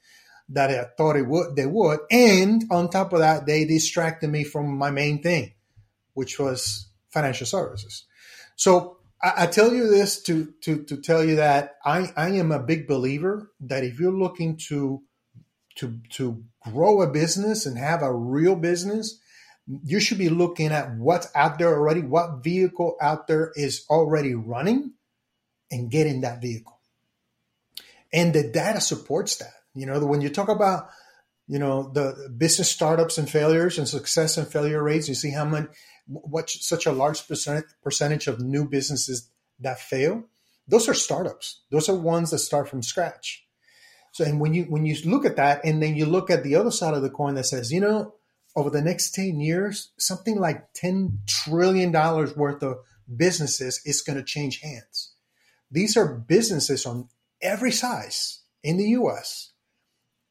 that 0.50 0.70
I 0.70 0.86
thought 0.98 1.16
it 1.16 1.28
would. 1.28 1.56
They 1.56 1.66
would, 1.66 2.00
and 2.12 2.64
on 2.70 2.90
top 2.90 3.14
of 3.14 3.20
that, 3.20 3.46
they 3.46 3.66
distracted 3.66 4.30
me 4.30 4.44
from 4.44 4.78
my 4.78 4.92
main 4.92 5.22
thing, 5.22 5.54
which 6.14 6.38
was 6.40 6.90
financial 7.10 7.48
services. 7.48 8.06
So 8.56 8.98
I, 9.22 9.44
I 9.44 9.48
tell 9.48 9.74
you 9.74 9.90
this 9.90 10.22
to 10.24 10.54
to 10.62 10.84
to 10.84 10.98
tell 10.98 11.24
you 11.24 11.38
that 11.38 11.76
I 11.86 12.12
I 12.16 12.30
am 12.32 12.52
a 12.52 12.62
big 12.62 12.88
believer 12.88 13.52
that 13.62 13.84
if 13.84 14.00
you're 14.00 14.12
looking 14.12 14.58
to 14.70 15.02
to 15.78 16.00
to 16.12 16.44
grow 16.62 17.02
a 17.02 17.10
business 17.10 17.66
and 17.66 17.78
have 17.78 18.04
a 18.04 18.14
real 18.14 18.56
business, 18.56 19.20
you 19.84 20.00
should 20.00 20.18
be 20.18 20.30
looking 20.30 20.72
at 20.72 20.96
what's 20.96 21.28
out 21.36 21.58
there 21.58 21.70
already, 21.70 22.02
what 22.02 22.44
vehicle 22.44 22.98
out 23.02 23.28
there 23.28 23.52
is 23.56 23.86
already 23.90 24.34
running, 24.34 24.94
and 25.70 25.90
get 25.90 26.08
in 26.08 26.22
that 26.22 26.42
vehicle. 26.42 26.78
And 28.14 28.34
the 28.34 28.44
data 28.44 28.82
supports 28.82 29.38
that. 29.38 29.54
You 29.74 29.86
know, 29.86 30.04
when 30.06 30.22
you 30.22 30.30
talk 30.30 30.50
about, 30.50 30.90
you 31.48 31.60
know, 31.60 31.90
the 31.94 32.30
business 32.36 32.70
startups 32.70 33.18
and 33.18 33.30
failures 33.30 33.78
and 33.78 33.88
success 33.88 34.38
and 34.38 34.48
failure 34.48 34.84
rates, 34.84 35.08
you 35.08 35.16
see 35.16 35.32
how 35.32 35.46
much, 35.46 35.70
what 36.08 36.50
such 36.50 36.86
a 36.86 36.92
large 36.92 37.26
percent, 37.28 37.66
percentage 37.82 38.28
of 38.28 38.42
new 38.42 38.68
businesses 38.68 39.30
that 39.60 39.80
fail. 39.80 40.26
Those 40.68 40.90
are 40.90 40.94
startups. 40.94 41.62
Those 41.70 41.88
are 41.88 41.96
ones 41.96 42.32
that 42.32 42.40
start 42.40 42.68
from 42.68 42.84
scratch. 42.84 43.46
So, 44.12 44.26
and 44.26 44.42
when 44.42 44.54
you 44.54 44.64
when 44.64 44.86
you 44.86 44.98
look 45.06 45.26
at 45.26 45.38
that, 45.38 45.64
and 45.64 45.82
then 45.82 45.96
you 45.96 46.06
look 46.06 46.30
at 46.30 46.44
the 46.44 46.56
other 46.56 46.72
side 46.72 46.94
of 46.94 47.02
the 47.02 47.10
coin 47.10 47.36
that 47.36 47.46
says, 47.46 47.72
you 47.72 47.80
know, 47.80 48.14
over 48.56 48.70
the 48.70 48.82
next 48.82 49.12
10 49.12 49.40
years, 49.40 49.92
something 49.98 50.40
like 50.40 50.74
$10 50.74 51.18
trillion 51.28 51.92
worth 51.92 52.64
of 52.64 52.80
businesses 53.16 53.82
is 53.86 54.02
going 54.02 54.18
to 54.18 54.24
change 54.24 54.62
hands. 54.62 55.14
These 55.70 55.96
are 55.96 56.14
businesses 56.14 56.86
on 56.86 57.08
every 57.42 57.72
size 57.72 58.42
in 58.64 58.78
the 58.78 58.90
US 58.90 59.52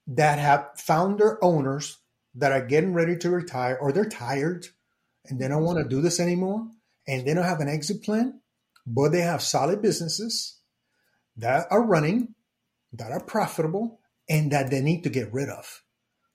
that 0.07 0.39
have 0.39 0.69
founder 0.77 1.43
owners 1.43 1.99
that 2.35 2.53
are 2.53 2.65
getting 2.65 2.95
ready 2.95 3.17
to 3.17 3.31
retire 3.31 3.77
or 3.81 3.93
they're 3.93 4.09
tired 4.09 4.67
and 5.27 5.39
they 5.39 5.49
don't 5.49 5.65
want 5.65 5.79
to 5.79 5.89
do 5.89 6.00
this 6.00 6.21
anymore 6.21 6.67
and 7.07 7.27
they 7.27 7.35
don't 7.35 7.45
have 7.45 7.61
an 7.61 7.69
exit 7.69 8.03
plan, 8.03 8.41
but 8.87 9.11
they 9.11 9.21
have 9.21 9.43
solid 9.43 9.83
businesses 9.83 10.59
that 11.37 11.67
are 11.71 11.83
running, 11.83 12.35
that 12.93 13.12
are 13.12 13.23
profitable, 13.23 14.00
and 14.29 14.53
that 14.53 14.71
they 14.71 14.81
need 14.81 15.03
to 15.03 15.11
get 15.11 15.33
rid 15.33 15.49
of. 15.49 15.83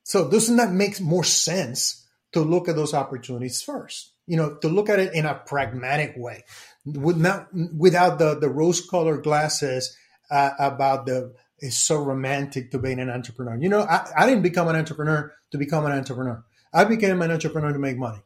So 0.05 0.29
doesn't 0.29 0.57
that 0.57 0.71
make 0.71 1.01
more 1.01 1.24
sense 1.24 2.07
to 2.33 2.41
look 2.41 2.69
at 2.69 2.75
those 2.75 2.93
opportunities 2.93 3.63
first? 3.63 4.13
You 4.27 4.38
know, 4.38 4.55
to 4.62 4.67
look 4.69 4.88
at 4.88 5.00
it 5.00 5.15
in 5.15 5.25
a 5.25 5.33
pragmatic 5.33 6.13
way, 6.15 6.43
with 6.85 7.17
not, 7.17 7.47
without 7.75 8.19
the, 8.19 8.38
the 8.38 8.50
rose 8.50 8.88
colored 8.88 9.24
glasses 9.24 9.97
uh, 10.29 10.51
about 10.59 11.07
the 11.07 11.33
it's 11.57 11.79
so 11.79 11.97
romantic 11.97 12.69
to 12.71 12.77
being 12.77 13.00
an 13.00 13.09
entrepreneur. 13.09 13.57
You 13.57 13.69
know, 13.69 13.81
I, 13.81 14.05
I 14.15 14.27
didn't 14.27 14.43
become 14.43 14.67
an 14.67 14.75
entrepreneur 14.75 15.33
to 15.51 15.57
become 15.57 15.85
an 15.85 15.91
entrepreneur. 15.91 16.43
I 16.71 16.83
became 16.83 17.21
an 17.24 17.31
entrepreneur 17.31 17.74
to 17.74 17.79
make 17.79 17.97
money. 17.97 18.21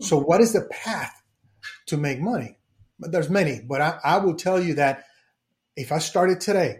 So 0.00 0.18
what 0.18 0.40
is 0.40 0.54
the 0.54 0.62
path 0.62 1.22
to 1.86 1.96
make 1.96 2.20
money? 2.20 2.58
But 2.98 3.12
there's 3.12 3.30
many, 3.30 3.60
but 3.60 3.80
I, 3.80 3.98
I 4.02 4.18
will 4.18 4.34
tell 4.34 4.60
you 4.60 4.74
that 4.74 5.04
if 5.76 5.92
I 5.92 5.98
started 5.98 6.40
today, 6.40 6.78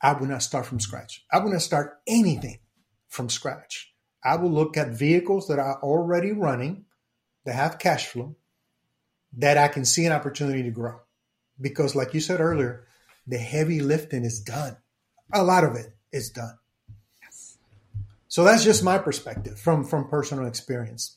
I 0.00 0.12
would 0.12 0.28
not 0.28 0.42
start 0.42 0.66
from 0.66 0.78
scratch. 0.78 1.24
I 1.32 1.38
would 1.38 1.52
not 1.52 1.62
start 1.62 1.98
anything 2.06 2.58
from 3.16 3.28
scratch. 3.28 3.92
I 4.22 4.36
will 4.36 4.50
look 4.50 4.76
at 4.76 4.88
vehicles 4.90 5.48
that 5.48 5.58
are 5.58 5.80
already 5.82 6.32
running, 6.32 6.84
that 7.44 7.54
have 7.54 7.78
cash 7.78 8.06
flow, 8.06 8.36
that 9.38 9.56
I 9.56 9.68
can 9.68 9.84
see 9.84 10.04
an 10.06 10.12
opportunity 10.12 10.62
to 10.62 10.70
grow. 10.70 11.00
Because, 11.60 11.96
like 11.96 12.12
you 12.12 12.20
said 12.20 12.40
earlier, 12.40 12.86
the 13.26 13.38
heavy 13.38 13.80
lifting 13.80 14.24
is 14.24 14.40
done. 14.40 14.76
A 15.32 15.42
lot 15.42 15.64
of 15.64 15.74
it 15.74 15.94
is 16.12 16.30
done. 16.30 16.58
So 18.28 18.44
that's 18.44 18.64
just 18.64 18.84
my 18.84 18.98
perspective 18.98 19.58
from 19.58 19.84
from 19.84 20.08
personal 20.08 20.46
experience. 20.46 21.14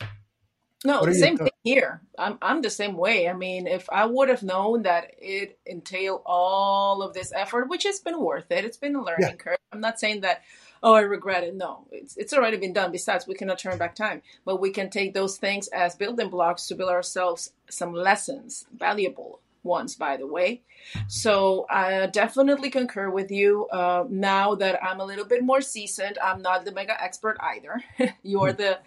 No, 0.86 1.03
the 1.03 1.13
same 1.13 1.36
thing 1.36 1.50
here. 1.63 2.01
I'm 2.18 2.38
I'm 2.41 2.62
the 2.62 2.70
same 2.70 2.96
way. 2.96 3.27
I 3.27 3.34
mean, 3.34 3.68
if 3.68 3.89
I 3.89 4.06
would 4.06 4.29
have 4.29 4.44
known 4.44 4.84
that 4.84 5.12
it 5.18 5.60
entailed 5.65 6.22
all 6.25 7.01
of 7.01 7.13
this 7.13 7.34
effort, 7.36 7.68
which 7.68 7.84
has 7.84 8.00
been 8.00 8.22
worth 8.22 8.50
it, 8.50 8.63
it's 8.63 8.77
been 8.77 8.96
a 8.96 9.03
learning 9.03 9.32
yeah. 9.32 9.36
curve. 9.36 9.58
I'm 9.74 9.82
not 9.82 10.00
saying 10.00 10.22
that 10.22 10.44
oh 10.84 10.94
I 10.94 11.02
regret 11.02 11.44
it. 11.44 11.56
No, 11.56 11.86
it's 11.92 12.18
it's 12.18 12.34
already 12.34 12.58
been 12.58 12.74
done. 12.74 12.92
Besides, 12.92 13.28
we 13.28 13.36
cannot 13.36 13.60
turn 13.60 13.78
back 13.78 13.96
time, 13.96 14.22
but 14.46 14.60
we 14.60 14.72
can 14.72 14.90
take 14.90 15.14
those 15.14 15.38
things 15.38 15.68
as 15.70 15.96
building 15.96 16.30
blocks 16.30 16.68
to 16.68 16.76
build 16.76 16.90
ourselves 16.90 17.54
some 17.70 17.94
lessons, 17.94 18.66
valuable 18.76 19.42
ones, 19.64 19.96
by 19.96 20.18
the 20.18 20.28
way. 20.28 20.62
So 21.08 21.66
I 21.70 22.08
definitely 22.08 22.70
concur 22.70 23.10
with 23.10 23.32
you. 23.32 23.68
Uh, 23.68 24.06
now 24.10 24.56
that 24.56 24.84
I'm 24.84 25.00
a 25.00 25.06
little 25.06 25.26
bit 25.26 25.44
more 25.44 25.62
seasoned, 25.62 26.18
I'm 26.24 26.42
not 26.42 26.66
the 26.66 26.72
mega 26.72 27.02
expert 27.02 27.38
either. 27.40 27.84
You're 28.24 28.54
the 28.54 28.80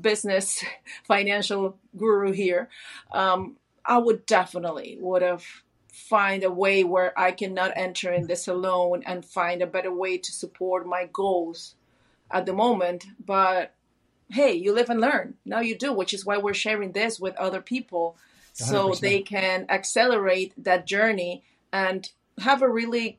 business 0.00 0.64
financial 1.04 1.76
guru 1.96 2.32
here. 2.32 2.68
Um, 3.12 3.56
I 3.84 3.98
would 3.98 4.26
definitely 4.26 4.98
would 5.00 5.22
have 5.22 5.44
find 6.10 6.44
a 6.44 6.50
way 6.50 6.84
where 6.84 7.18
I 7.18 7.32
cannot 7.32 7.72
enter 7.76 8.12
in 8.12 8.26
this 8.26 8.48
alone 8.48 9.04
and 9.06 9.24
find 9.24 9.62
a 9.62 9.66
better 9.76 9.94
way 9.94 10.18
to 10.18 10.32
support 10.32 10.86
my 10.86 11.08
goals 11.12 11.76
at 12.30 12.46
the 12.46 12.52
moment. 12.52 13.06
But 13.24 13.74
hey, 14.30 14.54
you 14.54 14.72
live 14.72 14.90
and 14.90 15.00
learn. 15.00 15.34
Now 15.44 15.60
you 15.60 15.76
do, 15.78 15.92
which 15.92 16.12
is 16.14 16.26
why 16.26 16.38
we're 16.38 16.54
sharing 16.66 16.92
this 16.92 17.20
with 17.20 17.36
other 17.36 17.62
people 17.62 18.16
so 18.52 18.90
100%. 18.90 19.00
they 19.00 19.20
can 19.22 19.66
accelerate 19.68 20.52
that 20.58 20.86
journey 20.86 21.44
and 21.72 22.10
have 22.40 22.62
a 22.62 22.68
really 22.68 23.18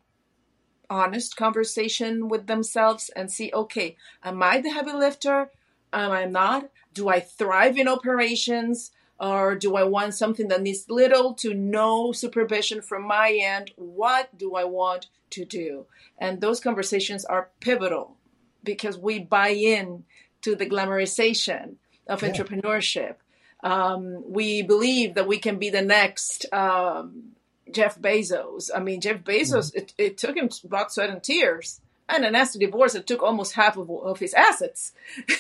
honest 0.89 1.37
conversation 1.37 2.27
with 2.27 2.47
themselves 2.47 3.09
and 3.15 3.31
see 3.31 3.49
okay 3.53 3.95
am 4.23 4.43
i 4.43 4.59
the 4.59 4.69
heavy 4.69 4.91
lifter 4.91 5.49
am 5.93 6.11
i 6.11 6.25
not 6.25 6.69
do 6.93 7.07
i 7.07 7.19
thrive 7.19 7.77
in 7.77 7.87
operations 7.87 8.91
or 9.21 9.55
do 9.55 9.75
i 9.75 9.83
want 9.83 10.13
something 10.13 10.47
that 10.49 10.61
needs 10.61 10.89
little 10.89 11.33
to 11.33 11.53
no 11.53 12.11
supervision 12.11 12.81
from 12.81 13.03
my 13.07 13.31
end 13.41 13.71
what 13.75 14.35
do 14.37 14.55
i 14.55 14.63
want 14.63 15.07
to 15.29 15.45
do 15.45 15.85
and 16.17 16.41
those 16.41 16.59
conversations 16.59 17.23
are 17.23 17.49
pivotal 17.61 18.17
because 18.63 18.97
we 18.97 19.19
buy 19.19 19.49
in 19.49 20.03
to 20.41 20.55
the 20.55 20.65
glamorization 20.65 21.75
of 22.07 22.21
yeah. 22.21 22.29
entrepreneurship 22.29 23.15
um, 23.63 24.23
we 24.27 24.63
believe 24.63 25.13
that 25.13 25.27
we 25.27 25.37
can 25.37 25.59
be 25.59 25.69
the 25.69 25.83
next 25.83 26.51
um, 26.51 27.33
Jeff 27.71 27.99
Bezos. 27.99 28.69
I 28.73 28.79
mean, 28.79 29.01
Jeff 29.01 29.23
Bezos, 29.23 29.71
mm-hmm. 29.71 29.77
it, 29.77 29.93
it, 29.97 30.17
took 30.17 30.35
him 30.35 30.49
blood, 30.63 30.91
sweat, 30.91 31.09
and 31.09 31.23
tears. 31.23 31.79
And 32.09 32.25
a 32.25 32.31
nasty 32.31 32.59
divorce, 32.59 32.95
it 32.95 33.07
took 33.07 33.23
almost 33.23 33.53
half 33.53 33.77
of, 33.77 33.89
of 33.89 34.19
his 34.19 34.33
assets. 34.33 34.91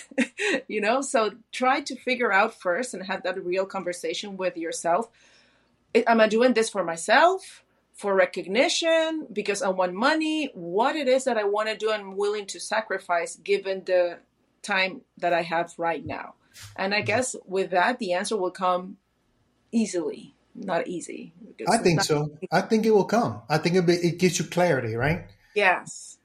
you 0.67 0.79
know, 0.79 1.01
so 1.01 1.31
try 1.51 1.81
to 1.81 1.95
figure 1.95 2.31
out 2.31 2.59
first 2.59 2.93
and 2.93 3.03
have 3.03 3.23
that 3.23 3.43
real 3.43 3.65
conversation 3.65 4.37
with 4.37 4.55
yourself. 4.55 5.09
Am 5.93 6.21
I 6.21 6.27
doing 6.27 6.53
this 6.53 6.69
for 6.69 6.83
myself? 6.83 7.63
For 7.93 8.15
recognition? 8.15 9.27
Because 9.31 9.61
I 9.61 9.69
want 9.69 9.93
money? 9.93 10.49
What 10.53 10.95
it 10.95 11.07
is 11.07 11.25
that 11.25 11.37
I 11.37 11.43
want 11.43 11.67
to 11.67 11.75
do, 11.75 11.91
I'm 11.91 12.15
willing 12.15 12.45
to 12.47 12.59
sacrifice 12.59 13.35
given 13.35 13.83
the 13.85 14.19
time 14.61 15.01
that 15.17 15.33
I 15.33 15.41
have 15.41 15.73
right 15.77 16.05
now. 16.05 16.35
And 16.75 16.93
I 16.93 17.01
guess 17.01 17.35
with 17.45 17.71
that, 17.71 17.99
the 17.99 18.13
answer 18.13 18.37
will 18.37 18.51
come 18.51 18.97
easily, 19.71 20.35
not 20.55 20.87
easy. 20.87 21.33
I 21.69 21.77
think 21.77 22.01
so. 22.01 22.31
Easy. 22.37 22.47
I 22.51 22.61
think 22.61 22.85
it 22.85 22.91
will 22.91 23.05
come. 23.05 23.41
I 23.49 23.57
think 23.57 23.75
it, 23.75 23.85
be, 23.85 23.93
it 23.93 24.19
gives 24.19 24.39
you 24.39 24.45
clarity, 24.45 24.95
right? 24.95 25.25
Yes. 25.55 26.17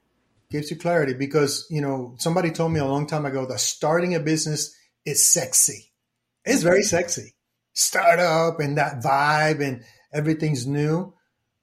Gives 0.49 0.71
you 0.71 0.77
clarity 0.77 1.13
because, 1.13 1.67
you 1.69 1.81
know, 1.81 2.15
somebody 2.19 2.51
told 2.51 2.71
me 2.71 2.79
a 2.79 2.85
long 2.85 3.05
time 3.05 3.25
ago 3.25 3.45
that 3.47 3.59
starting 3.59 4.15
a 4.15 4.19
business 4.19 4.73
is 5.05 5.25
sexy. 5.25 5.91
It's 6.45 6.63
very 6.63 6.83
sexy. 6.83 7.35
Startup 7.73 8.59
and 8.61 8.77
that 8.77 9.03
vibe 9.03 9.61
and 9.61 9.83
everything's 10.13 10.65
new. 10.65 11.13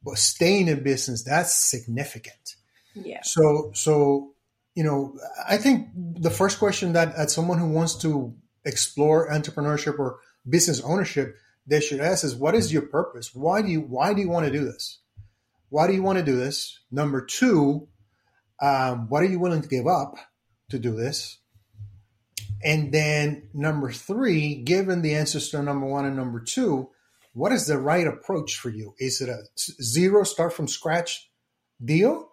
But 0.02 0.18
staying 0.18 0.68
in 0.68 0.82
business, 0.82 1.24
that's 1.24 1.54
significant. 1.54 2.56
Yeah. 2.94 3.22
So, 3.22 3.70
so, 3.74 4.34
you 4.74 4.84
know, 4.84 5.18
I 5.48 5.56
think 5.56 5.88
the 5.94 6.30
first 6.30 6.58
question 6.58 6.92
that, 6.92 7.16
that 7.16 7.30
someone 7.30 7.58
who 7.58 7.70
wants 7.70 7.96
to 8.02 8.34
explore 8.64 9.30
entrepreneurship 9.30 9.98
or 9.98 10.18
business 10.48 10.82
ownership, 10.82 11.36
they 11.66 11.80
should 11.80 12.00
ask 12.00 12.24
is 12.24 12.34
what 12.34 12.54
is 12.54 12.72
your 12.72 12.82
purpose? 12.82 13.34
Why 13.34 13.62
do 13.62 13.68
you 13.68 13.80
why 13.80 14.12
do 14.12 14.20
you 14.20 14.28
want 14.28 14.46
to 14.46 14.52
do 14.52 14.64
this? 14.64 15.00
Why 15.70 15.86
do 15.86 15.94
you 15.94 16.02
want 16.02 16.18
to 16.18 16.24
do 16.24 16.36
this? 16.36 16.80
Number 16.90 17.24
two, 17.24 17.88
um, 18.64 19.08
what 19.08 19.22
are 19.22 19.26
you 19.26 19.38
willing 19.38 19.62
to 19.62 19.68
give 19.68 19.86
up 19.86 20.14
to 20.70 20.78
do 20.78 20.96
this? 20.96 21.38
And 22.62 22.92
then 22.92 23.50
number 23.52 23.92
three, 23.92 24.54
given 24.54 25.02
the 25.02 25.14
answers 25.14 25.50
to 25.50 25.62
number 25.62 25.86
one 25.86 26.06
and 26.06 26.16
number 26.16 26.40
two, 26.40 26.88
what 27.34 27.52
is 27.52 27.66
the 27.66 27.78
right 27.78 28.06
approach 28.06 28.56
for 28.56 28.70
you? 28.70 28.94
Is 28.98 29.20
it 29.20 29.28
a 29.28 29.42
zero 29.82 30.24
start 30.24 30.54
from 30.54 30.68
scratch 30.68 31.28
deal? 31.84 32.30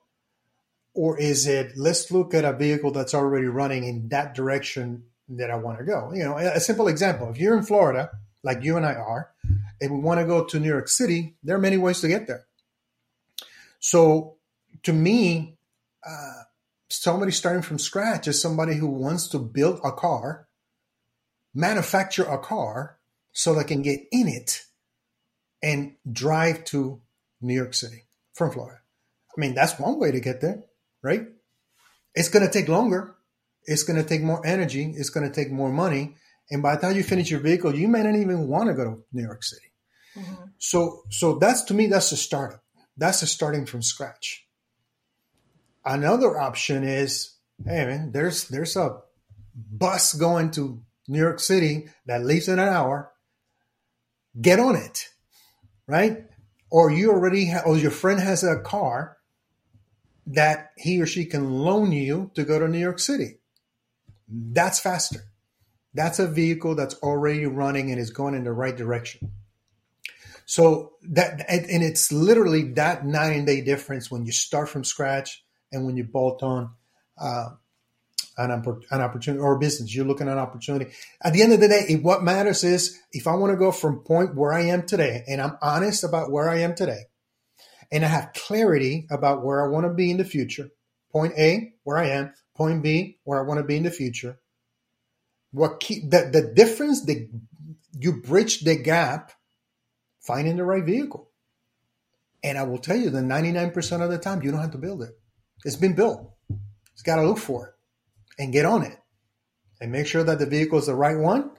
Or 0.94 1.20
is 1.20 1.48
it 1.48 1.74
let's 1.76 2.12
look 2.12 2.34
at 2.34 2.46
a 2.46 2.54
vehicle 2.54 2.92
that's 2.92 3.14
already 3.14 3.48
running 3.48 3.84
in 3.84 4.10
that 4.10 4.34
direction 4.36 5.04
that 5.38 5.50
I 5.50 5.56
want 5.56 5.80
to 5.80 5.86
go. 5.86 6.12
You 6.14 6.24
know, 6.24 6.38
a 6.38 6.60
simple 6.60 6.88
example: 6.88 7.30
if 7.30 7.38
you're 7.38 7.58
in 7.58 7.64
Florida, 7.64 8.12
like 8.44 8.64
you 8.64 8.78
and 8.78 8.86
I 8.86 8.94
are, 8.94 9.32
and 9.80 9.92
we 9.92 10.00
want 10.00 10.20
to 10.20 10.26
go 10.26 10.46
to 10.46 10.60
New 10.60 10.68
York 10.68 10.88
City, 10.88 11.36
there 11.44 11.56
are 11.56 11.60
many 11.60 11.78
ways 11.78 12.02
to 12.02 12.08
get 12.08 12.28
there. 12.28 12.46
So, 13.80 14.36
to 14.84 14.94
me, 14.94 15.58
uh, 16.08 16.44
somebody 16.90 17.32
starting 17.32 17.62
from 17.62 17.80
scratch 17.80 18.28
is 18.28 18.42
somebody 18.42 18.76
who 18.76 18.88
wants 18.88 19.28
to 19.30 19.40
build 19.40 19.80
a 19.84 19.92
car, 19.92 20.48
manufacture 21.54 22.24
a 22.24 22.38
car, 22.38 22.98
so 23.32 23.54
they 23.54 23.64
can 23.64 23.82
get 23.82 24.02
in 24.12 24.28
it 24.28 24.66
and 25.64 25.96
drive 26.12 26.64
to 26.66 27.02
New 27.40 27.54
York 27.54 27.74
City 27.74 28.04
from 28.34 28.52
Florida. 28.52 28.80
I 29.36 29.40
mean, 29.40 29.54
that's 29.54 29.80
one 29.80 30.00
way 30.00 30.12
to 30.12 30.20
get 30.20 30.42
there, 30.42 30.64
right? 31.02 31.28
It's 32.14 32.30
going 32.30 32.46
to 32.46 32.52
take 32.52 32.68
longer 32.68 33.16
it's 33.66 33.84
going 33.84 34.02
to 34.02 34.08
take 34.08 34.22
more 34.22 34.46
energy. 34.46 34.94
It's 34.96 35.10
going 35.10 35.28
to 35.28 35.34
take 35.34 35.52
more 35.52 35.72
money. 35.72 36.16
And 36.50 36.62
by 36.62 36.76
the 36.76 36.82
time 36.82 36.96
you 36.96 37.04
finish 37.04 37.30
your 37.30 37.40
vehicle, 37.40 37.76
you 37.76 37.88
may 37.88 38.04
not 38.04 38.16
even 38.16 38.48
want 38.48 38.68
to 38.68 38.74
go 38.74 38.84
to 38.84 39.04
New 39.14 39.24
York 39.24 39.44
City. 39.44 39.72
Mm-hmm. 40.16 40.44
So, 40.58 41.04
so 41.10 41.36
that's 41.36 41.64
to 41.64 41.74
me, 41.74 41.88
that's 41.88 42.12
a 42.12 42.18
startup. 42.18 42.64
That's 42.98 43.22
a 43.22 43.28
starting 43.28 43.66
from 43.66 43.82
scratch. 43.82 44.46
Another 45.84 46.40
option 46.40 46.84
is, 46.84 47.36
hey 47.66 47.86
man, 47.86 48.12
there's 48.12 48.48
there's 48.48 48.76
a 48.76 49.00
bus 49.56 50.14
going 50.14 50.52
to 50.52 50.82
New 51.08 51.20
York 51.20 51.40
City 51.40 51.90
that 52.06 52.24
leaves 52.24 52.48
in 52.48 52.60
an 52.60 52.68
hour. 52.68 53.12
Get 54.40 54.60
on 54.60 54.76
it, 54.76 55.10
right? 55.88 56.26
Or 56.70 56.90
you 56.90 57.12
already, 57.12 57.52
or 57.66 57.78
your 57.78 57.92
friend 57.92 58.20
has 58.20 58.44
a 58.44 58.62
car 58.62 59.18
that 60.28 60.72
he 60.78 61.02
or 61.02 61.06
she 61.06 61.26
can 61.26 61.52
loan 61.52 61.92
you 61.92 62.32
to 62.36 62.44
go 62.44 62.60
to 62.60 62.68
New 62.68 62.80
York 62.80 63.00
City. 63.00 63.40
That's 64.30 64.80
faster. 64.80 65.26
That's 65.94 66.20
a 66.20 66.28
vehicle 66.28 66.76
that's 66.76 66.96
already 66.96 67.46
running 67.46 67.92
and 67.92 68.00
is 68.00 68.12
going 68.12 68.36
in 68.36 68.46
the 68.46 68.54
right 68.54 68.76
direction. 68.76 69.32
So 70.46 70.94
that 71.10 71.46
and 71.50 71.84
it's 71.84 72.12
literally 72.12 72.74
that 72.74 73.06
nine 73.06 73.46
day 73.46 73.62
difference 73.62 74.10
when 74.10 74.26
you 74.26 74.32
start 74.32 74.70
from 74.70 74.84
scratch 74.84 75.44
and 75.72 75.86
when 75.86 75.98
you 75.98 76.04
bolt 76.04 76.44
on 76.44 76.72
uh, 77.18 77.50
an, 78.38 78.52
an 78.92 79.02
opportunity 79.02 79.42
or 79.42 79.56
a 79.56 79.60
business. 79.60 79.94
You're 79.94 80.06
looking 80.06 80.28
at 80.28 80.34
an 80.34 80.40
opportunity. 80.40 80.92
At 81.22 81.34
the 81.34 81.42
end 81.42 81.54
of 81.54 81.60
the 81.60 81.68
day, 81.68 81.96
what 82.02 82.24
matters 82.24 82.64
is 82.64 83.00
if 83.12 83.28
I 83.28 83.36
want 83.36 83.52
to 83.52 83.58
go 83.58 83.72
from 83.72 84.00
point 84.00 84.36
where 84.36 84.54
I 84.54 84.66
am 84.66 84.86
today 84.86 85.24
and 85.28 85.42
I'm 85.42 85.58
honest 85.62 86.04
about 86.04 86.32
where 86.32 86.50
I 86.50 86.60
am 86.60 86.76
today 86.76 87.04
and 87.92 88.06
I 88.06 88.08
have 88.08 88.34
clarity 88.34 89.08
about 89.10 89.44
where 89.44 89.64
I 89.64 89.70
want 89.70 89.86
to 89.86 89.94
be 89.94 90.10
in 90.10 90.18
the 90.18 90.26
future. 90.26 90.70
Point 91.12 91.34
A, 91.38 91.74
where 91.84 91.98
I 91.98 92.08
am. 92.10 92.34
Point 92.56 92.84
B, 92.84 93.18
where 93.24 93.40
I 93.40 93.48
want 93.48 93.60
to 93.60 93.66
be 93.66 93.78
in 93.78 93.84
the 93.84 93.92
future. 93.92 94.40
What 95.52 95.80
key, 95.82 96.08
the, 96.08 96.30
the 96.32 96.54
difference, 96.56 97.06
the, 97.06 97.30
you 98.00 98.22
bridge 98.22 98.62
the 98.62 98.76
gap 98.76 99.34
finding 100.22 100.56
the 100.56 100.64
right 100.64 100.84
vehicle. 100.84 101.30
And 102.44 102.58
I 102.58 102.64
will 102.64 102.78
tell 102.78 102.96
you 102.96 103.10
that 103.10 103.24
99% 103.24 104.02
of 104.02 104.10
the 104.10 104.18
time, 104.18 104.42
you 104.42 104.52
don't 104.52 104.62
have 104.62 104.72
to 104.72 104.78
build 104.78 105.04
it. 105.04 105.18
It's 105.66 105.76
been 105.76 105.96
built. 105.96 106.32
It's 106.94 107.04
got 107.04 107.18
to 107.18 107.28
look 107.28 107.38
for 107.38 107.68
it 107.68 107.74
and 108.42 108.54
get 108.54 108.66
on 108.66 108.84
it 108.84 108.98
and 109.80 109.92
make 109.92 110.08
sure 110.08 110.24
that 110.24 110.40
the 110.40 110.46
vehicle 110.46 110.80
is 110.80 110.88
the 110.88 110.96
right 110.96 111.18
one, 111.18 111.52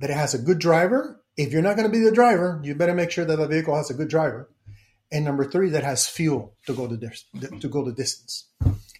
that 0.00 0.10
it 0.10 0.16
has 0.16 0.34
a 0.34 0.38
good 0.38 0.58
driver. 0.58 1.20
If 1.36 1.52
you're 1.52 1.62
not 1.62 1.76
going 1.76 1.88
to 1.88 1.92
be 1.92 2.04
the 2.04 2.12
driver, 2.12 2.60
you 2.62 2.74
better 2.74 2.94
make 2.94 3.10
sure 3.10 3.24
that 3.24 3.36
the 3.36 3.46
vehicle 3.46 3.76
has 3.76 3.90
a 3.90 3.94
good 3.94 4.08
driver. 4.08 4.50
And 5.12 5.24
number 5.24 5.44
three, 5.44 5.70
that 5.70 5.84
has 5.84 6.06
fuel 6.06 6.54
to 6.66 6.74
go 6.74 6.86
the, 6.86 7.58
to 7.60 7.68
go 7.68 7.84
the 7.84 7.92
distance. 7.92 8.46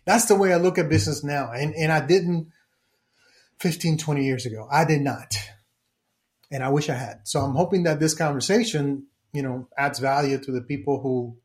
That's 0.04 0.24
the 0.24 0.34
way 0.34 0.52
I 0.52 0.56
look 0.56 0.78
at 0.78 0.88
business 0.88 1.22
now. 1.22 1.52
And, 1.52 1.74
and 1.74 1.92
I 1.92 2.04
didn't 2.04 2.50
15, 3.58 3.98
20 3.98 4.24
years 4.24 4.46
ago. 4.46 4.66
I 4.70 4.84
did 4.84 5.02
not. 5.02 5.36
And 6.50 6.64
I 6.64 6.70
wish 6.70 6.88
I 6.88 6.94
had. 6.94 7.20
So 7.24 7.40
I'm 7.40 7.54
hoping 7.54 7.84
that 7.84 8.00
this 8.00 8.14
conversation 8.14 9.06
you 9.32 9.42
know 9.42 9.68
adds 9.76 9.98
value 9.98 10.38
to 10.38 10.52
the 10.52 10.60
people 10.60 11.00
who 11.00 11.36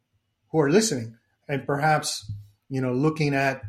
who 0.49 0.59
are 0.59 0.69
listening 0.69 1.17
and 1.47 1.65
perhaps 1.65 2.31
you 2.69 2.81
know 2.81 2.93
looking 2.93 3.33
at 3.33 3.61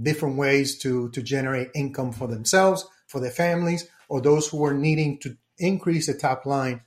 different 0.00 0.36
ways 0.36 0.78
to 0.78 1.08
to 1.10 1.22
generate 1.22 1.70
income 1.74 2.12
for 2.12 2.28
themselves 2.28 2.86
for 3.06 3.20
their 3.20 3.30
families 3.30 3.88
or 4.08 4.20
those 4.20 4.48
who 4.48 4.64
are 4.64 4.74
needing 4.74 5.18
to 5.18 5.36
increase 5.58 6.06
the 6.06 6.14
top 6.14 6.46
line 6.46 6.82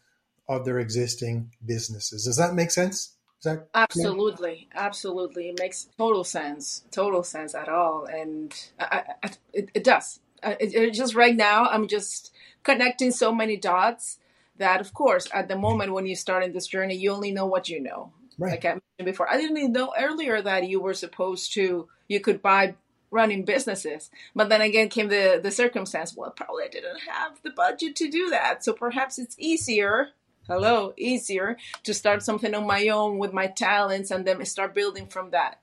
of 0.49 0.65
their 0.65 0.79
existing 0.79 1.51
businesses. 1.65 2.25
Does 2.25 2.37
that 2.37 2.53
make 2.53 2.71
sense? 2.71 3.13
That 3.43 3.69
absolutely 3.73 4.67
clear? 4.71 4.83
absolutely. 4.83 5.49
It 5.49 5.59
makes 5.59 5.87
total 5.97 6.23
sense. 6.23 6.83
Total 6.91 7.23
sense 7.23 7.53
at 7.53 7.69
all. 7.69 8.05
And 8.05 8.53
I, 8.79 9.03
I, 9.23 9.29
it, 9.53 9.69
it, 9.75 9.83
does. 9.83 10.19
It, 10.43 10.73
it 10.73 10.93
just 10.93 11.15
right 11.15 11.35
now 11.35 11.65
i'm 11.65 11.87
just 11.87 12.31
connecting 12.63 13.11
so 13.11 13.33
many 13.33 13.57
dots 13.57 14.19
that 14.57 14.81
of 14.81 14.93
course 14.93 15.27
at 15.33 15.47
the 15.47 15.57
moment 15.57 15.93
when 15.93 16.05
you 16.05 16.15
start 16.15 16.43
in 16.43 16.53
this 16.53 16.67
journey 16.67 16.95
you 16.95 17.11
only 17.11 17.31
know 17.31 17.47
what 17.47 17.69
you 17.69 17.81
know 17.81 18.11
right. 18.37 18.51
like 18.51 18.65
i 18.65 18.69
mentioned 18.69 19.05
before. 19.05 19.29
I 19.29 19.37
didn't 19.37 19.57
even 19.57 19.71
know 19.71 19.93
earlier 19.97 20.41
that 20.41 20.67
you 20.67 20.79
were 20.79 20.93
supposed 20.93 21.53
to 21.53 21.87
you 22.07 22.19
could 22.19 22.41
buy 22.41 22.75
running 23.09 23.45
businesses. 23.45 24.09
But 24.35 24.49
then 24.49 24.61
again 24.61 24.89
came 24.89 25.07
the 25.07 25.39
the 25.41 25.51
circumstance 25.51 26.15
well 26.15 26.31
probably 26.31 26.65
i 26.65 26.67
didn't 26.67 26.99
have 27.09 27.41
the 27.43 27.51
budget 27.51 27.95
to 27.97 28.09
do 28.09 28.29
that. 28.29 28.63
So 28.63 28.73
perhaps 28.73 29.17
it's 29.17 29.35
easier 29.39 30.09
hello 30.47 30.93
easier 30.97 31.57
to 31.83 31.93
start 31.93 32.23
something 32.23 32.55
on 32.55 32.65
my 32.65 32.87
own 32.87 33.17
with 33.17 33.33
my 33.33 33.47
talents 33.47 34.11
and 34.11 34.25
then 34.25 34.43
start 34.45 34.73
building 34.73 35.07
from 35.07 35.31
that. 35.31 35.59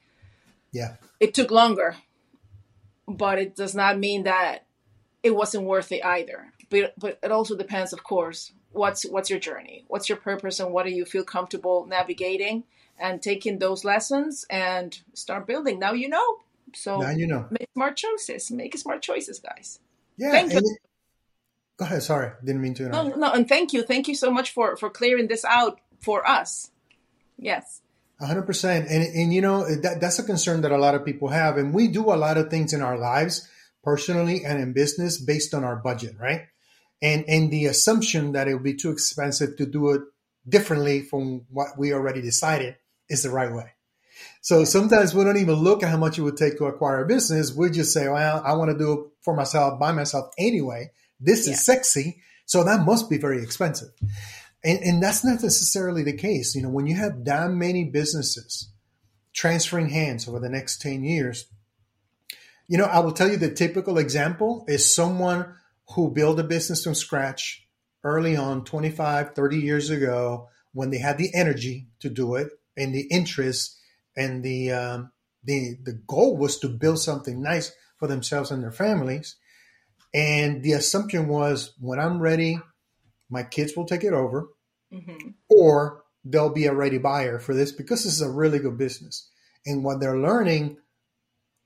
Yeah. 0.72 0.96
It 1.20 1.34
took 1.34 1.50
longer 1.50 1.96
but 3.06 3.38
it 3.38 3.54
does 3.54 3.74
not 3.74 3.98
mean 3.98 4.24
that 4.24 4.66
it 5.22 5.34
wasn't 5.34 5.64
worth 5.64 5.92
it 5.92 6.04
either. 6.04 6.52
But 6.70 6.94
but 6.98 7.18
it 7.22 7.30
also 7.30 7.56
depends 7.56 7.92
of 7.92 8.02
course 8.02 8.52
what's 8.74 9.04
what's 9.06 9.30
your 9.30 9.38
journey? 9.38 9.84
What's 9.88 10.08
your 10.08 10.18
purpose 10.18 10.60
and 10.60 10.72
what 10.72 10.84
do 10.84 10.92
you 10.92 11.04
feel 11.04 11.24
comfortable 11.24 11.86
navigating 11.86 12.64
and 12.98 13.22
taking 13.22 13.58
those 13.58 13.84
lessons 13.84 14.44
and 14.50 14.98
start 15.14 15.46
building? 15.46 15.78
Now 15.78 15.92
you 15.92 16.08
know. 16.08 16.38
So 16.74 17.00
now 17.00 17.10
you 17.10 17.26
know. 17.26 17.46
make 17.50 17.68
smart 17.74 17.96
choices. 17.96 18.50
Make 18.50 18.76
smart 18.76 19.02
choices 19.02 19.38
guys. 19.38 19.78
Yeah 20.16 20.32
thank 20.32 20.52
you. 20.52 20.58
it, 20.58 20.64
go 21.78 21.84
ahead 21.84 22.02
sorry. 22.02 22.32
Didn't 22.44 22.62
mean 22.62 22.74
to 22.74 22.86
interrupt. 22.86 23.16
no 23.16 23.28
no 23.28 23.32
and 23.32 23.48
thank 23.48 23.72
you. 23.72 23.82
Thank 23.82 24.08
you 24.08 24.14
so 24.14 24.30
much 24.30 24.50
for 24.50 24.76
for 24.76 24.90
clearing 24.90 25.28
this 25.28 25.44
out 25.44 25.80
for 26.00 26.26
us. 26.28 26.70
Yes. 27.38 27.80
100% 28.20 28.64
and 28.64 28.88
and 28.90 29.34
you 29.34 29.42
know 29.42 29.64
that 29.82 30.00
that's 30.00 30.18
a 30.18 30.22
concern 30.22 30.62
that 30.62 30.72
a 30.72 30.78
lot 30.78 30.94
of 30.94 31.04
people 31.04 31.28
have. 31.28 31.56
And 31.56 31.72
we 31.72 31.88
do 31.88 32.12
a 32.12 32.16
lot 32.16 32.36
of 32.36 32.50
things 32.50 32.72
in 32.72 32.82
our 32.82 32.98
lives 32.98 33.48
personally 33.82 34.44
and 34.44 34.60
in 34.60 34.72
business 34.72 35.20
based 35.20 35.52
on 35.52 35.62
our 35.62 35.76
budget 35.76 36.16
right 36.18 36.46
and 37.04 37.24
and 37.28 37.50
the 37.50 37.66
assumption 37.66 38.32
that 38.32 38.48
it 38.48 38.54
would 38.54 38.64
be 38.64 38.74
too 38.74 38.90
expensive 38.90 39.56
to 39.58 39.66
do 39.66 39.90
it 39.90 40.00
differently 40.48 41.02
from 41.02 41.44
what 41.50 41.78
we 41.78 41.92
already 41.92 42.22
decided 42.22 42.76
is 43.08 43.22
the 43.22 43.30
right 43.30 43.52
way. 43.52 43.72
So 44.40 44.64
sometimes 44.64 45.14
we 45.14 45.24
don't 45.24 45.36
even 45.36 45.56
look 45.56 45.82
at 45.82 45.90
how 45.90 45.98
much 45.98 46.18
it 46.18 46.22
would 46.22 46.36
take 46.36 46.58
to 46.58 46.66
acquire 46.66 47.04
a 47.04 47.06
business. 47.06 47.54
We 47.54 47.70
just 47.70 47.92
say, 47.92 48.08
well, 48.08 48.42
I 48.44 48.54
want 48.54 48.70
to 48.70 48.78
do 48.78 48.92
it 48.92 49.00
for 49.22 49.34
myself, 49.34 49.78
by 49.78 49.92
myself 49.92 50.30
anyway. 50.38 50.92
This 51.20 51.46
yeah. 51.46 51.54
is 51.54 51.64
sexy. 51.64 52.22
So 52.46 52.64
that 52.64 52.84
must 52.84 53.10
be 53.10 53.18
very 53.18 53.42
expensive. 53.42 53.88
And, 54.62 54.80
and 54.80 55.02
that's 55.02 55.24
not 55.24 55.42
necessarily 55.42 56.02
the 56.02 56.16
case. 56.16 56.54
You 56.54 56.62
know, 56.62 56.70
when 56.70 56.86
you 56.86 56.96
have 56.96 57.24
that 57.24 57.50
many 57.50 57.84
businesses 57.84 58.70
transferring 59.32 59.90
hands 59.90 60.28
over 60.28 60.40
the 60.40 60.48
next 60.48 60.80
10 60.80 61.04
years, 61.04 61.46
you 62.68 62.78
know, 62.78 62.84
I 62.84 63.00
will 63.00 63.12
tell 63.12 63.30
you 63.30 63.36
the 63.36 63.50
typical 63.50 63.98
example 63.98 64.64
is 64.68 64.94
someone 64.94 65.54
who 65.90 66.10
built 66.10 66.40
a 66.40 66.44
business 66.44 66.84
from 66.84 66.94
scratch 66.94 67.66
early 68.02 68.36
on 68.36 68.64
25 68.64 69.34
30 69.34 69.58
years 69.58 69.90
ago 69.90 70.48
when 70.72 70.90
they 70.90 70.98
had 70.98 71.18
the 71.18 71.30
energy 71.34 71.88
to 72.00 72.10
do 72.10 72.34
it 72.34 72.48
and 72.76 72.94
the 72.94 73.06
interest 73.10 73.78
and 74.16 74.44
the 74.44 74.70
um, 74.70 75.10
the 75.44 75.76
the 75.82 76.00
goal 76.06 76.36
was 76.36 76.58
to 76.58 76.68
build 76.68 76.98
something 76.98 77.42
nice 77.42 77.72
for 77.98 78.08
themselves 78.08 78.50
and 78.50 78.62
their 78.62 78.72
families 78.72 79.36
and 80.12 80.62
the 80.62 80.72
assumption 80.72 81.28
was 81.28 81.74
when 81.80 81.98
i'm 81.98 82.20
ready 82.20 82.58
my 83.30 83.42
kids 83.42 83.76
will 83.76 83.86
take 83.86 84.04
it 84.04 84.12
over 84.12 84.48
mm-hmm. 84.92 85.28
or 85.48 86.02
there'll 86.24 86.52
be 86.52 86.66
a 86.66 86.74
ready 86.74 86.98
buyer 86.98 87.38
for 87.38 87.54
this 87.54 87.72
because 87.72 88.04
this 88.04 88.14
is 88.14 88.22
a 88.22 88.30
really 88.30 88.58
good 88.58 88.78
business 88.78 89.30
and 89.66 89.84
what 89.84 90.00
they're 90.00 90.18
learning 90.18 90.76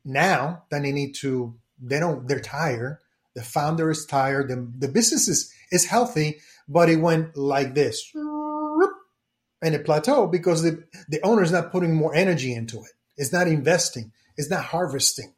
now 0.05 0.63
that 0.71 0.83
they 0.83 0.93
need 0.93 1.15
to 1.15 1.57
they 1.81 1.99
don't 1.99 2.27
they're 2.29 2.41
tired 2.41 2.99
the 3.35 3.43
founder 3.43 3.91
is 3.91 4.07
tired. 4.07 4.49
The, 4.49 4.71
the 4.79 4.89
business 4.89 5.29
is, 5.29 5.53
is 5.71 5.85
healthy, 5.85 6.41
but 6.69 6.89
it 6.89 6.97
went 6.97 7.37
like 7.37 7.75
this. 7.75 8.11
And 9.61 9.75
it 9.75 9.87
plateaued 9.87 10.31
because 10.31 10.63
the, 10.63 10.85
the 11.09 11.21
owner 11.23 11.43
is 11.43 11.53
not 11.53 11.73
putting 11.73 11.95
more 11.95 12.15
energy 12.15 12.55
into 12.55 12.79
it. 12.79 12.93
It's 13.17 13.33
not 13.33 13.49
investing. 13.49 14.13
It's 14.37 14.51
not 14.51 14.65
harvesting. 14.65 15.35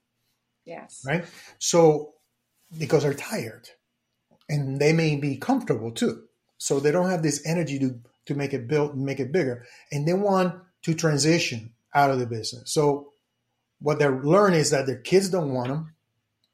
Yes. 0.66 1.02
Right? 1.06 1.24
So, 1.58 2.14
because 2.76 3.02
they're 3.02 3.14
tired 3.14 3.68
and 4.48 4.78
they 4.78 4.92
may 4.92 5.16
be 5.16 5.36
comfortable 5.36 5.90
too. 5.90 6.24
So 6.58 6.78
they 6.78 6.90
don't 6.90 7.08
have 7.08 7.22
this 7.22 7.42
energy 7.46 7.78
to, 7.78 7.98
to 8.26 8.34
make 8.34 8.52
it 8.52 8.68
build 8.68 8.94
and 8.94 9.04
make 9.04 9.20
it 9.20 9.32
bigger. 9.32 9.64
And 9.90 10.06
they 10.06 10.12
want 10.12 10.54
to 10.82 10.94
transition 10.94 11.72
out 11.94 12.10
of 12.10 12.18
the 12.18 12.26
business. 12.26 12.72
So 12.72 13.12
what 13.80 13.98
they 13.98 14.08
learn 14.08 14.52
is 14.52 14.70
that 14.70 14.86
their 14.86 14.98
kids 14.98 15.30
don't 15.30 15.52
want 15.54 15.68
them 15.68 15.94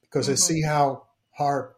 because 0.00 0.26
mm-hmm. 0.26 0.32
they 0.32 0.36
see 0.36 0.62
how 0.62 1.05
hard 1.36 1.72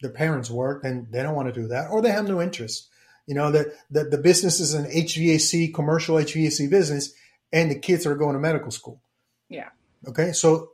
their 0.00 0.10
parents 0.10 0.50
work 0.50 0.84
and 0.84 1.10
they 1.10 1.22
don't 1.22 1.34
want 1.34 1.52
to 1.52 1.60
do 1.60 1.68
that 1.68 1.90
or 1.90 2.00
they 2.00 2.10
have 2.10 2.28
no 2.28 2.40
interest. 2.40 2.88
You 3.26 3.34
know, 3.34 3.50
the, 3.50 3.74
the, 3.90 4.04
the 4.04 4.18
business 4.18 4.58
is 4.60 4.74
an 4.74 4.86
HVAC, 4.86 5.74
commercial 5.74 6.16
HVAC 6.16 6.70
business, 6.70 7.12
and 7.52 7.70
the 7.70 7.78
kids 7.78 8.06
are 8.06 8.14
going 8.14 8.32
to 8.32 8.38
medical 8.38 8.70
school. 8.70 9.02
Yeah. 9.50 9.68
Okay. 10.06 10.32
So, 10.32 10.70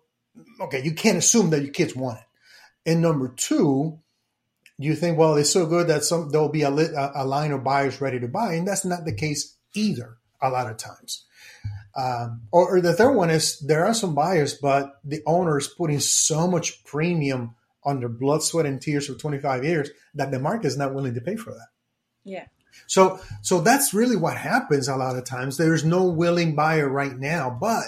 okay, 0.60 0.82
you 0.84 0.94
can't 0.94 1.18
assume 1.18 1.50
that 1.50 1.62
your 1.62 1.72
kids 1.72 1.96
want 1.96 2.18
it. 2.18 2.90
And 2.90 3.02
number 3.02 3.28
two, 3.28 3.98
you 4.78 4.94
think, 4.94 5.18
well, 5.18 5.36
it's 5.36 5.50
so 5.50 5.66
good 5.66 5.88
that 5.88 6.04
some 6.04 6.30
there'll 6.30 6.48
be 6.48 6.62
a, 6.62 6.70
a 6.70 7.24
line 7.24 7.52
of 7.52 7.64
buyers 7.64 8.00
ready 8.00 8.20
to 8.20 8.28
buy, 8.28 8.54
and 8.54 8.66
that's 8.66 8.84
not 8.84 9.04
the 9.04 9.14
case 9.14 9.56
either. 9.74 10.16
A 10.42 10.50
lot 10.50 10.70
of 10.70 10.76
times, 10.76 11.24
um, 11.96 12.42
or, 12.52 12.76
or, 12.76 12.80
the 12.82 12.92
third 12.92 13.14
one 13.14 13.30
is 13.30 13.58
there 13.60 13.86
are 13.86 13.94
some 13.94 14.14
buyers, 14.14 14.52
but 14.52 15.00
the 15.04 15.22
owner 15.26 15.56
is 15.56 15.68
putting 15.68 16.00
so 16.00 16.46
much 16.46 16.84
premium 16.84 17.54
under 17.84 18.08
blood, 18.08 18.42
sweat, 18.42 18.66
and 18.66 18.80
tears 18.80 19.06
for 19.06 19.14
25 19.14 19.64
years 19.64 19.90
that 20.14 20.30
the 20.30 20.38
market 20.38 20.66
is 20.66 20.76
not 20.76 20.94
willing 20.94 21.14
to 21.14 21.20
pay 21.20 21.36
for 21.36 21.50
that. 21.50 21.68
Yeah. 22.24 22.46
So, 22.86 23.20
so 23.42 23.60
that's 23.60 23.94
really 23.94 24.16
what 24.16 24.36
happens 24.36 24.88
a 24.88 24.96
lot 24.96 25.16
of 25.16 25.24
times. 25.24 25.56
There's 25.56 25.84
no 25.84 26.04
willing 26.04 26.54
buyer 26.54 26.88
right 26.88 27.16
now, 27.16 27.50
but 27.50 27.84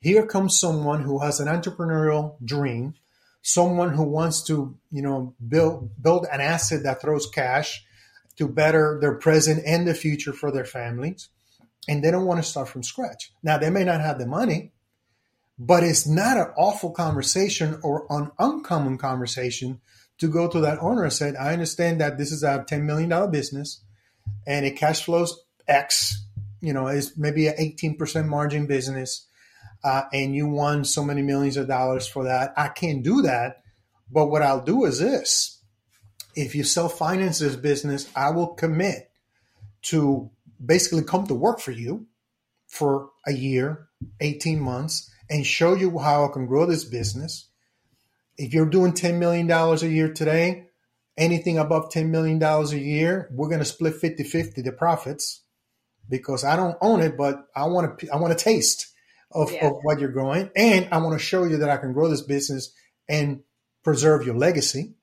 here 0.00 0.26
comes 0.26 0.58
someone 0.58 1.02
who 1.02 1.20
has 1.20 1.40
an 1.40 1.48
entrepreneurial 1.48 2.36
dream, 2.44 2.94
someone 3.42 3.94
who 3.94 4.04
wants 4.04 4.42
to, 4.44 4.76
you 4.90 5.02
know, 5.02 5.34
build 5.46 5.90
build 6.00 6.26
an 6.32 6.40
asset 6.40 6.82
that 6.84 7.00
throws 7.00 7.28
cash 7.28 7.84
to 8.36 8.48
better 8.48 8.98
their 9.00 9.14
present 9.14 9.62
and 9.66 9.86
the 9.86 9.94
future 9.94 10.32
for 10.32 10.50
their 10.50 10.64
families, 10.64 11.28
and 11.88 12.02
they 12.02 12.10
don't 12.10 12.26
want 12.26 12.42
to 12.42 12.48
start 12.48 12.68
from 12.68 12.82
scratch. 12.82 13.32
Now, 13.42 13.58
they 13.58 13.70
may 13.70 13.84
not 13.84 14.00
have 14.00 14.18
the 14.18 14.26
money, 14.26 14.72
but 15.58 15.84
it's 15.84 16.06
not 16.06 16.36
an 16.36 16.48
awful 16.56 16.90
conversation 16.90 17.78
or 17.82 18.06
an 18.10 18.30
uncommon 18.38 18.98
conversation 18.98 19.80
to 20.18 20.28
go 20.28 20.48
to 20.48 20.60
that 20.60 20.78
owner 20.80 21.04
and 21.04 21.12
say, 21.12 21.34
I 21.34 21.52
understand 21.52 22.00
that 22.00 22.18
this 22.18 22.32
is 22.32 22.42
a 22.42 22.64
$10 22.68 22.82
million 22.82 23.30
business 23.30 23.82
and 24.46 24.64
it 24.64 24.76
cash 24.76 25.04
flows 25.04 25.44
X, 25.68 26.26
you 26.60 26.72
know, 26.72 26.88
is 26.88 27.16
maybe 27.16 27.46
an 27.46 27.54
18% 27.58 28.26
margin 28.26 28.66
business. 28.66 29.26
Uh, 29.84 30.02
and 30.12 30.34
you 30.34 30.46
won 30.46 30.84
so 30.84 31.04
many 31.04 31.22
millions 31.22 31.56
of 31.56 31.66
dollars 31.66 32.06
for 32.06 32.24
that. 32.24 32.52
I 32.56 32.68
can't 32.68 33.02
do 33.02 33.22
that. 33.22 33.62
But 34.10 34.26
what 34.26 34.42
I'll 34.42 34.64
do 34.64 34.84
is 34.84 35.00
this 35.00 35.60
if 36.34 36.54
you 36.54 36.64
self 36.64 36.96
finance 36.96 37.40
this 37.40 37.56
business, 37.56 38.08
I 38.14 38.30
will 38.30 38.48
commit 38.48 39.10
to 39.82 40.30
basically 40.64 41.02
come 41.02 41.26
to 41.26 41.34
work 41.34 41.60
for 41.60 41.72
you 41.72 42.06
for 42.68 43.10
a 43.26 43.32
year, 43.32 43.88
18 44.20 44.60
months, 44.60 45.10
and 45.32 45.46
show 45.46 45.74
you 45.74 45.98
how 45.98 46.26
I 46.26 46.28
can 46.28 46.44
grow 46.44 46.66
this 46.66 46.84
business. 46.84 47.48
If 48.36 48.52
you're 48.52 48.68
doing 48.68 48.92
$10 48.92 49.18
million 49.18 49.50
a 49.50 49.76
year 49.86 50.12
today, 50.12 50.66
anything 51.16 51.56
above 51.56 51.88
$10 51.88 52.10
million 52.10 52.42
a 52.42 52.64
year, 52.76 53.30
we're 53.32 53.48
going 53.48 53.60
to 53.60 53.64
split 53.64 53.94
50 53.94 54.24
50 54.24 54.60
the 54.60 54.72
profits 54.72 55.40
because 56.06 56.44
I 56.44 56.54
don't 56.54 56.76
own 56.82 57.00
it, 57.00 57.16
but 57.16 57.46
I 57.56 57.64
want 57.64 57.98
to, 58.00 58.10
I 58.10 58.16
want 58.16 58.36
to 58.36 58.44
taste 58.44 58.92
of, 59.30 59.50
yeah. 59.50 59.68
of 59.68 59.76
what 59.82 60.00
you're 60.00 60.12
growing. 60.12 60.50
And 60.54 60.88
I 60.92 60.98
want 60.98 61.18
to 61.18 61.24
show 61.24 61.44
you 61.44 61.56
that 61.58 61.70
I 61.70 61.78
can 61.78 61.94
grow 61.94 62.08
this 62.08 62.20
business 62.20 62.70
and 63.08 63.40
preserve 63.82 64.26
your 64.26 64.36
legacy. 64.36 64.96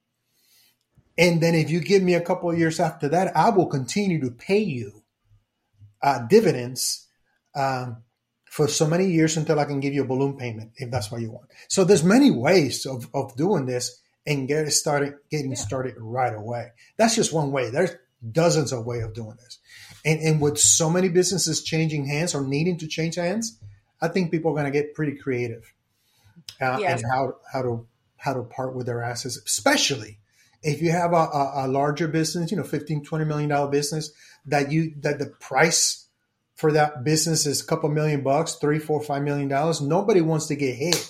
And 1.17 1.41
then 1.41 1.55
if 1.55 1.71
you 1.71 1.79
give 1.81 2.03
me 2.03 2.13
a 2.13 2.21
couple 2.21 2.51
of 2.51 2.59
years 2.59 2.79
after 2.79 3.09
that, 3.09 3.35
I 3.35 3.49
will 3.49 3.65
continue 3.65 4.21
to 4.21 4.29
pay 4.29 4.59
you 4.59 5.01
uh, 6.03 6.19
dividends 6.27 7.07
um, 7.55 8.03
for 8.49 8.67
so 8.67 8.87
many 8.87 9.05
years 9.05 9.37
until 9.37 9.59
I 9.59 9.65
can 9.65 9.79
give 9.79 9.93
you 9.93 10.03
a 10.03 10.07
balloon 10.07 10.35
payment 10.35 10.71
if 10.77 10.89
that's 10.89 11.11
what 11.11 11.21
you 11.21 11.31
want. 11.31 11.49
So 11.67 11.83
there's 11.83 12.03
many 12.03 12.31
ways 12.31 12.85
of, 12.85 13.07
of 13.13 13.35
doing 13.35 13.67
this 13.67 14.01
and 14.25 14.47
get 14.47 14.71
started 14.71 15.13
getting 15.29 15.51
yeah. 15.51 15.57
started 15.57 15.95
right 15.97 16.33
away. 16.33 16.71
That's 16.97 17.15
just 17.15 17.31
one 17.31 17.51
way. 17.51 17.69
There's 17.69 17.91
dozens 18.31 18.73
of 18.73 18.85
ways 18.85 19.03
of 19.03 19.13
doing 19.13 19.37
this. 19.37 19.59
And, 20.03 20.19
and 20.19 20.41
with 20.41 20.57
so 20.57 20.89
many 20.89 21.09
businesses 21.09 21.63
changing 21.63 22.07
hands 22.07 22.33
or 22.33 22.41
needing 22.41 22.77
to 22.79 22.87
change 22.87 23.15
hands, 23.15 23.59
I 24.01 24.07
think 24.07 24.31
people 24.31 24.51
are 24.51 24.55
going 24.55 24.65
to 24.65 24.71
get 24.71 24.95
pretty 24.95 25.15
creative 25.15 25.71
uh, 26.59 26.77
yes. 26.79 27.01
and 27.01 27.11
how 27.11 27.35
how 27.51 27.61
to 27.61 27.87
how 28.17 28.33
to 28.33 28.43
part 28.43 28.75
with 28.75 28.87
their 28.87 29.03
assets, 29.03 29.37
especially 29.37 30.17
if 30.63 30.81
you 30.81 30.91
have 30.91 31.13
a, 31.13 31.15
a, 31.15 31.51
a 31.55 31.67
larger 31.67 32.07
business, 32.07 32.51
you 32.51 32.57
know, 32.57 32.63
15, 32.63 33.05
20 33.05 33.25
million 33.25 33.49
dollar 33.49 33.69
business 33.69 34.11
that 34.45 34.71
you 34.71 34.93
that 35.01 35.19
the 35.19 35.27
price 35.27 36.07
for 36.59 36.73
that 36.73 37.05
business 37.05 37.45
is 37.45 37.61
a 37.61 37.65
couple 37.65 37.87
million 37.87 38.21
bucks, 38.21 38.55
three, 38.55 38.79
four, 38.79 39.01
five 39.01 39.23
million 39.23 39.47
dollars. 39.47 39.79
Nobody 39.79 40.19
wants 40.19 40.47
to 40.47 40.57
get 40.57 40.75
hit 40.75 41.09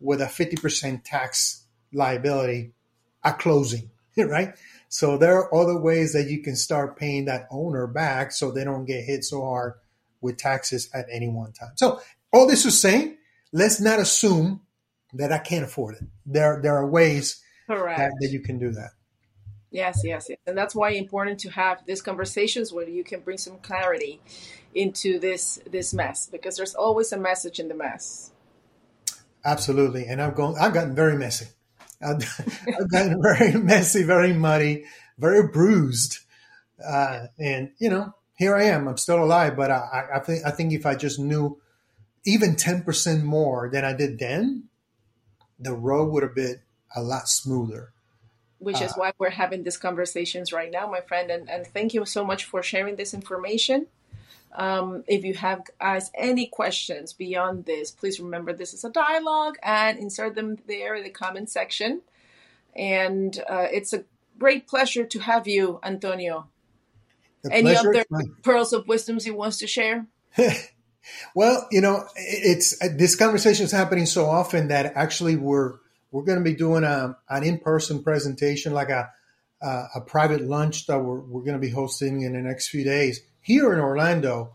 with 0.00 0.22
a 0.22 0.24
50% 0.24 1.02
tax 1.04 1.64
liability 1.92 2.72
at 3.22 3.38
closing, 3.38 3.90
right? 4.16 4.54
So 4.88 5.18
there 5.18 5.36
are 5.36 5.54
other 5.54 5.78
ways 5.78 6.14
that 6.14 6.30
you 6.30 6.42
can 6.42 6.56
start 6.56 6.96
paying 6.96 7.26
that 7.26 7.48
owner 7.50 7.86
back 7.86 8.32
so 8.32 8.50
they 8.50 8.64
don't 8.64 8.86
get 8.86 9.04
hit 9.04 9.24
so 9.24 9.42
hard 9.42 9.74
with 10.22 10.38
taxes 10.38 10.88
at 10.94 11.04
any 11.12 11.28
one 11.28 11.52
time. 11.52 11.72
So 11.74 12.00
all 12.32 12.46
this 12.46 12.64
is 12.64 12.80
saying, 12.80 13.18
let's 13.52 13.82
not 13.82 13.98
assume 13.98 14.62
that 15.12 15.32
I 15.32 15.38
can't 15.38 15.66
afford 15.66 15.96
it. 15.96 16.04
There, 16.24 16.60
there 16.62 16.76
are 16.76 16.88
ways 16.88 17.42
that, 17.98 18.12
that 18.20 18.30
you 18.30 18.40
can 18.40 18.58
do 18.58 18.70
that. 18.70 18.92
Yes, 19.70 20.00
yes, 20.02 20.26
yes, 20.30 20.38
and 20.46 20.56
that's 20.56 20.74
why 20.74 20.90
important 20.90 21.40
to 21.40 21.50
have 21.50 21.84
these 21.84 22.00
conversations 22.00 22.72
where 22.72 22.88
you 22.88 23.04
can 23.04 23.20
bring 23.20 23.36
some 23.36 23.58
clarity 23.58 24.20
into 24.74 25.18
this 25.18 25.60
this 25.70 25.92
mess 25.92 26.26
because 26.26 26.56
there's 26.56 26.74
always 26.74 27.12
a 27.12 27.18
message 27.18 27.60
in 27.60 27.68
the 27.68 27.74
mess. 27.74 28.32
Absolutely, 29.44 30.06
and 30.06 30.22
I've 30.22 30.34
gone. 30.34 30.54
I've 30.58 30.72
gotten 30.72 30.94
very 30.94 31.16
messy. 31.16 31.48
I've, 32.00 32.22
I've 32.80 32.90
gotten 32.90 33.20
very 33.22 33.52
messy, 33.52 34.04
very 34.04 34.32
muddy, 34.32 34.84
very 35.18 35.48
bruised, 35.48 36.20
uh, 36.84 37.26
and 37.38 37.72
you 37.78 37.90
know, 37.90 38.14
here 38.36 38.56
I 38.56 38.64
am. 38.64 38.88
I'm 38.88 38.96
still 38.96 39.22
alive, 39.22 39.54
but 39.54 39.70
I, 39.70 40.08
I 40.14 40.18
think 40.20 40.46
I 40.46 40.50
think 40.50 40.72
if 40.72 40.86
I 40.86 40.94
just 40.94 41.18
knew 41.18 41.60
even 42.24 42.56
ten 42.56 42.82
percent 42.82 43.22
more 43.22 43.68
than 43.70 43.84
I 43.84 43.92
did 43.92 44.18
then, 44.18 44.64
the 45.58 45.74
road 45.74 46.10
would 46.12 46.22
have 46.22 46.34
been 46.34 46.60
a 46.96 47.02
lot 47.02 47.28
smoother. 47.28 47.92
Which 48.58 48.80
is 48.80 48.92
uh, 48.92 48.94
why 48.96 49.12
we're 49.18 49.30
having 49.30 49.62
these 49.62 49.76
conversations 49.76 50.52
right 50.52 50.70
now, 50.70 50.88
my 50.88 51.00
friend. 51.00 51.30
And, 51.30 51.48
and 51.48 51.66
thank 51.66 51.94
you 51.94 52.04
so 52.04 52.24
much 52.24 52.44
for 52.44 52.62
sharing 52.62 52.96
this 52.96 53.14
information. 53.14 53.86
Um, 54.52 55.04
if 55.06 55.24
you 55.24 55.34
have 55.34 55.62
guys 55.80 56.10
any 56.14 56.46
questions 56.46 57.12
beyond 57.12 57.66
this, 57.66 57.90
please 57.90 58.18
remember 58.18 58.52
this 58.52 58.74
is 58.74 58.84
a 58.84 58.90
dialogue 58.90 59.56
and 59.62 59.98
insert 59.98 60.34
them 60.34 60.58
there 60.66 60.94
in 60.94 61.04
the 61.04 61.10
comment 61.10 61.50
section. 61.50 62.00
And 62.74 63.38
uh, 63.48 63.66
it's 63.70 63.92
a 63.92 64.04
great 64.38 64.66
pleasure 64.66 65.04
to 65.04 65.18
have 65.20 65.46
you, 65.46 65.80
Antonio. 65.82 66.48
The 67.42 67.52
any 67.52 67.76
other 67.76 68.04
pearls 68.42 68.72
of 68.72 68.88
wisdoms 68.88 69.26
you 69.26 69.34
wants 69.34 69.58
to 69.58 69.66
share? 69.66 70.06
well, 71.34 71.66
you 71.70 71.80
know, 71.80 72.06
it's 72.16 72.78
this 72.96 73.16
conversation 73.16 73.64
is 73.64 73.72
happening 73.72 74.06
so 74.06 74.26
often 74.26 74.68
that 74.68 74.92
actually 74.96 75.36
we're 75.36 75.78
we're 76.10 76.24
going 76.24 76.38
to 76.38 76.44
be 76.44 76.54
doing 76.54 76.84
a, 76.84 77.16
an 77.28 77.42
in-person 77.44 78.02
presentation, 78.02 78.72
like 78.72 78.90
a 78.90 79.10
a, 79.60 79.84
a 79.96 80.00
private 80.00 80.42
lunch 80.42 80.86
that 80.86 80.98
we're, 80.98 81.20
we're 81.20 81.42
going 81.42 81.60
to 81.60 81.66
be 81.66 81.70
hosting 81.70 82.22
in 82.22 82.32
the 82.32 82.40
next 82.40 82.68
few 82.68 82.84
days 82.84 83.20
here 83.40 83.72
in 83.72 83.80
Orlando, 83.80 84.54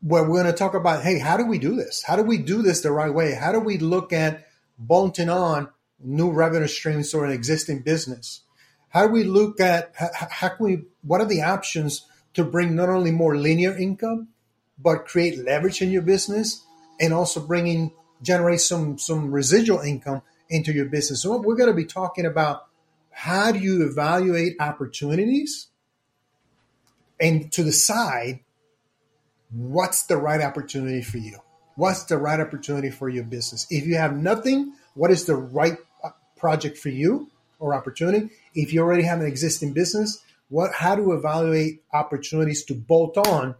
where 0.00 0.22
we're 0.22 0.42
going 0.42 0.46
to 0.46 0.52
talk 0.52 0.74
about, 0.74 1.02
hey, 1.02 1.18
how 1.18 1.36
do 1.36 1.46
we 1.46 1.58
do 1.58 1.76
this? 1.76 2.02
How 2.02 2.16
do 2.16 2.22
we 2.22 2.38
do 2.38 2.62
this 2.62 2.80
the 2.80 2.92
right 2.92 3.12
way? 3.12 3.34
How 3.34 3.52
do 3.52 3.60
we 3.60 3.78
look 3.78 4.12
at 4.12 4.46
bolting 4.78 5.28
on 5.28 5.68
new 6.00 6.30
revenue 6.30 6.66
streams 6.66 7.10
to 7.10 7.20
an 7.20 7.30
existing 7.30 7.80
business? 7.80 8.42
How 8.88 9.06
do 9.06 9.12
we 9.12 9.24
look 9.24 9.60
at 9.60 9.92
how, 9.96 10.10
how 10.30 10.48
can 10.48 10.64
we? 10.64 10.82
What 11.02 11.20
are 11.22 11.26
the 11.26 11.42
options 11.42 12.06
to 12.34 12.44
bring 12.44 12.74
not 12.74 12.90
only 12.90 13.10
more 13.10 13.36
linear 13.36 13.76
income, 13.76 14.28
but 14.78 15.06
create 15.06 15.38
leverage 15.38 15.80
in 15.80 15.90
your 15.90 16.02
business 16.02 16.62
and 17.00 17.14
also 17.14 17.40
bringing 17.40 17.92
generate 18.20 18.60
some 18.60 18.98
some 18.98 19.32
residual 19.32 19.80
income 19.80 20.20
into 20.52 20.72
your 20.72 20.84
business. 20.84 21.22
So 21.22 21.40
we're 21.40 21.56
going 21.56 21.70
to 21.70 21.74
be 21.74 21.86
talking 21.86 22.26
about 22.26 22.66
how 23.10 23.52
do 23.52 23.58
you 23.58 23.86
evaluate 23.86 24.56
opportunities 24.60 25.68
and 27.18 27.50
to 27.52 27.64
decide 27.64 28.40
what's 29.50 30.04
the 30.04 30.16
right 30.16 30.40
opportunity 30.40 31.02
for 31.02 31.18
you. 31.18 31.38
What's 31.74 32.04
the 32.04 32.18
right 32.18 32.38
opportunity 32.38 32.90
for 32.90 33.08
your 33.08 33.24
business? 33.24 33.66
If 33.70 33.86
you 33.86 33.96
have 33.96 34.14
nothing, 34.14 34.74
what 34.94 35.10
is 35.10 35.24
the 35.24 35.36
right 35.36 35.78
uh, 36.04 36.10
project 36.36 36.76
for 36.76 36.90
you 36.90 37.30
or 37.58 37.74
opportunity? 37.74 38.28
If 38.54 38.74
you 38.74 38.82
already 38.82 39.04
have 39.04 39.20
an 39.20 39.26
existing 39.26 39.72
business, 39.72 40.22
what 40.50 40.72
how 40.74 40.96
to 40.96 41.12
evaluate 41.12 41.82
opportunities 41.94 42.64
to 42.64 42.74
bolt 42.74 43.16
on, 43.16 43.54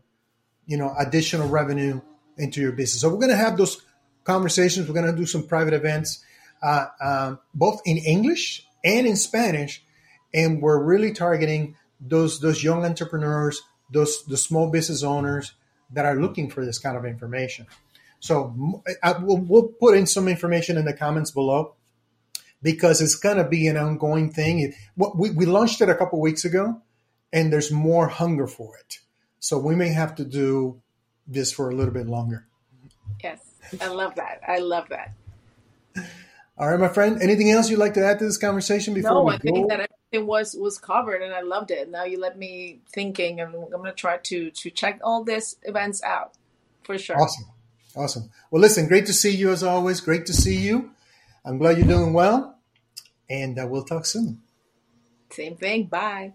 you 0.66 0.76
know, 0.76 0.94
additional 0.98 1.48
revenue 1.48 2.02
into 2.36 2.60
your 2.60 2.72
business. 2.72 3.00
So 3.00 3.08
we're 3.08 3.16
going 3.16 3.30
to 3.30 3.36
have 3.36 3.56
those 3.56 3.80
conversations. 4.24 4.88
We're 4.88 4.94
going 4.94 5.10
to 5.10 5.16
do 5.16 5.26
some 5.26 5.46
private 5.46 5.72
events 5.72 6.22
uh, 6.62 6.86
um, 7.02 7.38
both 7.54 7.80
in 7.84 7.98
English 7.98 8.66
and 8.84 9.06
in 9.06 9.16
Spanish, 9.16 9.84
and 10.32 10.62
we're 10.62 10.82
really 10.82 11.12
targeting 11.12 11.76
those 12.00 12.40
those 12.40 12.62
young 12.62 12.84
entrepreneurs, 12.84 13.62
those 13.90 14.24
the 14.24 14.36
small 14.36 14.70
business 14.70 15.02
owners 15.02 15.54
that 15.90 16.04
are 16.04 16.16
looking 16.16 16.50
for 16.50 16.64
this 16.64 16.78
kind 16.78 16.96
of 16.96 17.04
information. 17.04 17.66
So 18.20 18.82
I, 19.02 19.14
we'll, 19.18 19.38
we'll 19.38 19.68
put 19.68 19.96
in 19.96 20.06
some 20.06 20.28
information 20.28 20.78
in 20.78 20.84
the 20.84 20.94
comments 20.94 21.32
below 21.32 21.74
because 22.62 23.00
it's 23.00 23.16
going 23.16 23.36
to 23.36 23.44
be 23.44 23.66
an 23.66 23.76
ongoing 23.76 24.30
thing. 24.30 24.72
We, 24.96 25.30
we 25.30 25.44
launched 25.44 25.80
it 25.80 25.88
a 25.88 25.94
couple 25.94 26.20
weeks 26.20 26.44
ago, 26.44 26.80
and 27.32 27.52
there's 27.52 27.72
more 27.72 28.06
hunger 28.08 28.46
for 28.46 28.76
it. 28.76 29.00
So 29.40 29.58
we 29.58 29.74
may 29.74 29.88
have 29.88 30.14
to 30.14 30.24
do 30.24 30.80
this 31.26 31.50
for 31.52 31.68
a 31.68 31.74
little 31.74 31.92
bit 31.92 32.06
longer. 32.06 32.46
Yes, 33.22 33.40
I 33.80 33.88
love 33.88 34.14
that. 34.14 34.40
I 34.46 34.58
love 34.58 34.88
that. 34.90 35.14
All 36.58 36.68
right, 36.68 36.78
my 36.78 36.88
friend. 36.88 37.20
Anything 37.22 37.50
else 37.50 37.70
you'd 37.70 37.78
like 37.78 37.94
to 37.94 38.04
add 38.04 38.18
to 38.18 38.24
this 38.24 38.36
conversation 38.36 38.94
before 38.94 39.12
no, 39.12 39.22
we 39.24 39.32
I 39.34 39.36
go? 39.38 39.52
think 39.52 39.68
that 39.68 39.88
everything 40.12 40.26
was 40.26 40.54
was 40.54 40.78
covered, 40.78 41.22
and 41.22 41.32
I 41.32 41.40
loved 41.40 41.70
it. 41.70 41.90
Now 41.90 42.04
you 42.04 42.20
let 42.20 42.38
me 42.38 42.80
thinking, 42.92 43.40
and 43.40 43.54
I'm 43.54 43.70
going 43.70 43.84
to 43.84 43.92
try 43.92 44.18
to 44.18 44.50
to 44.50 44.70
check 44.70 45.00
all 45.02 45.24
these 45.24 45.56
events 45.62 46.02
out 46.02 46.34
for 46.84 46.98
sure. 46.98 47.20
Awesome, 47.20 47.46
awesome. 47.96 48.30
Well, 48.50 48.60
listen, 48.60 48.86
great 48.86 49.06
to 49.06 49.14
see 49.14 49.34
you 49.34 49.50
as 49.50 49.62
always. 49.62 50.00
Great 50.00 50.26
to 50.26 50.34
see 50.34 50.56
you. 50.56 50.90
I'm 51.44 51.58
glad 51.58 51.78
you're 51.78 51.86
doing 51.86 52.12
well, 52.12 52.58
and 53.30 53.58
uh, 53.58 53.66
we'll 53.68 53.84
talk 53.84 54.04
soon. 54.04 54.42
Same 55.30 55.56
thing. 55.56 55.84
Bye. 55.84 56.34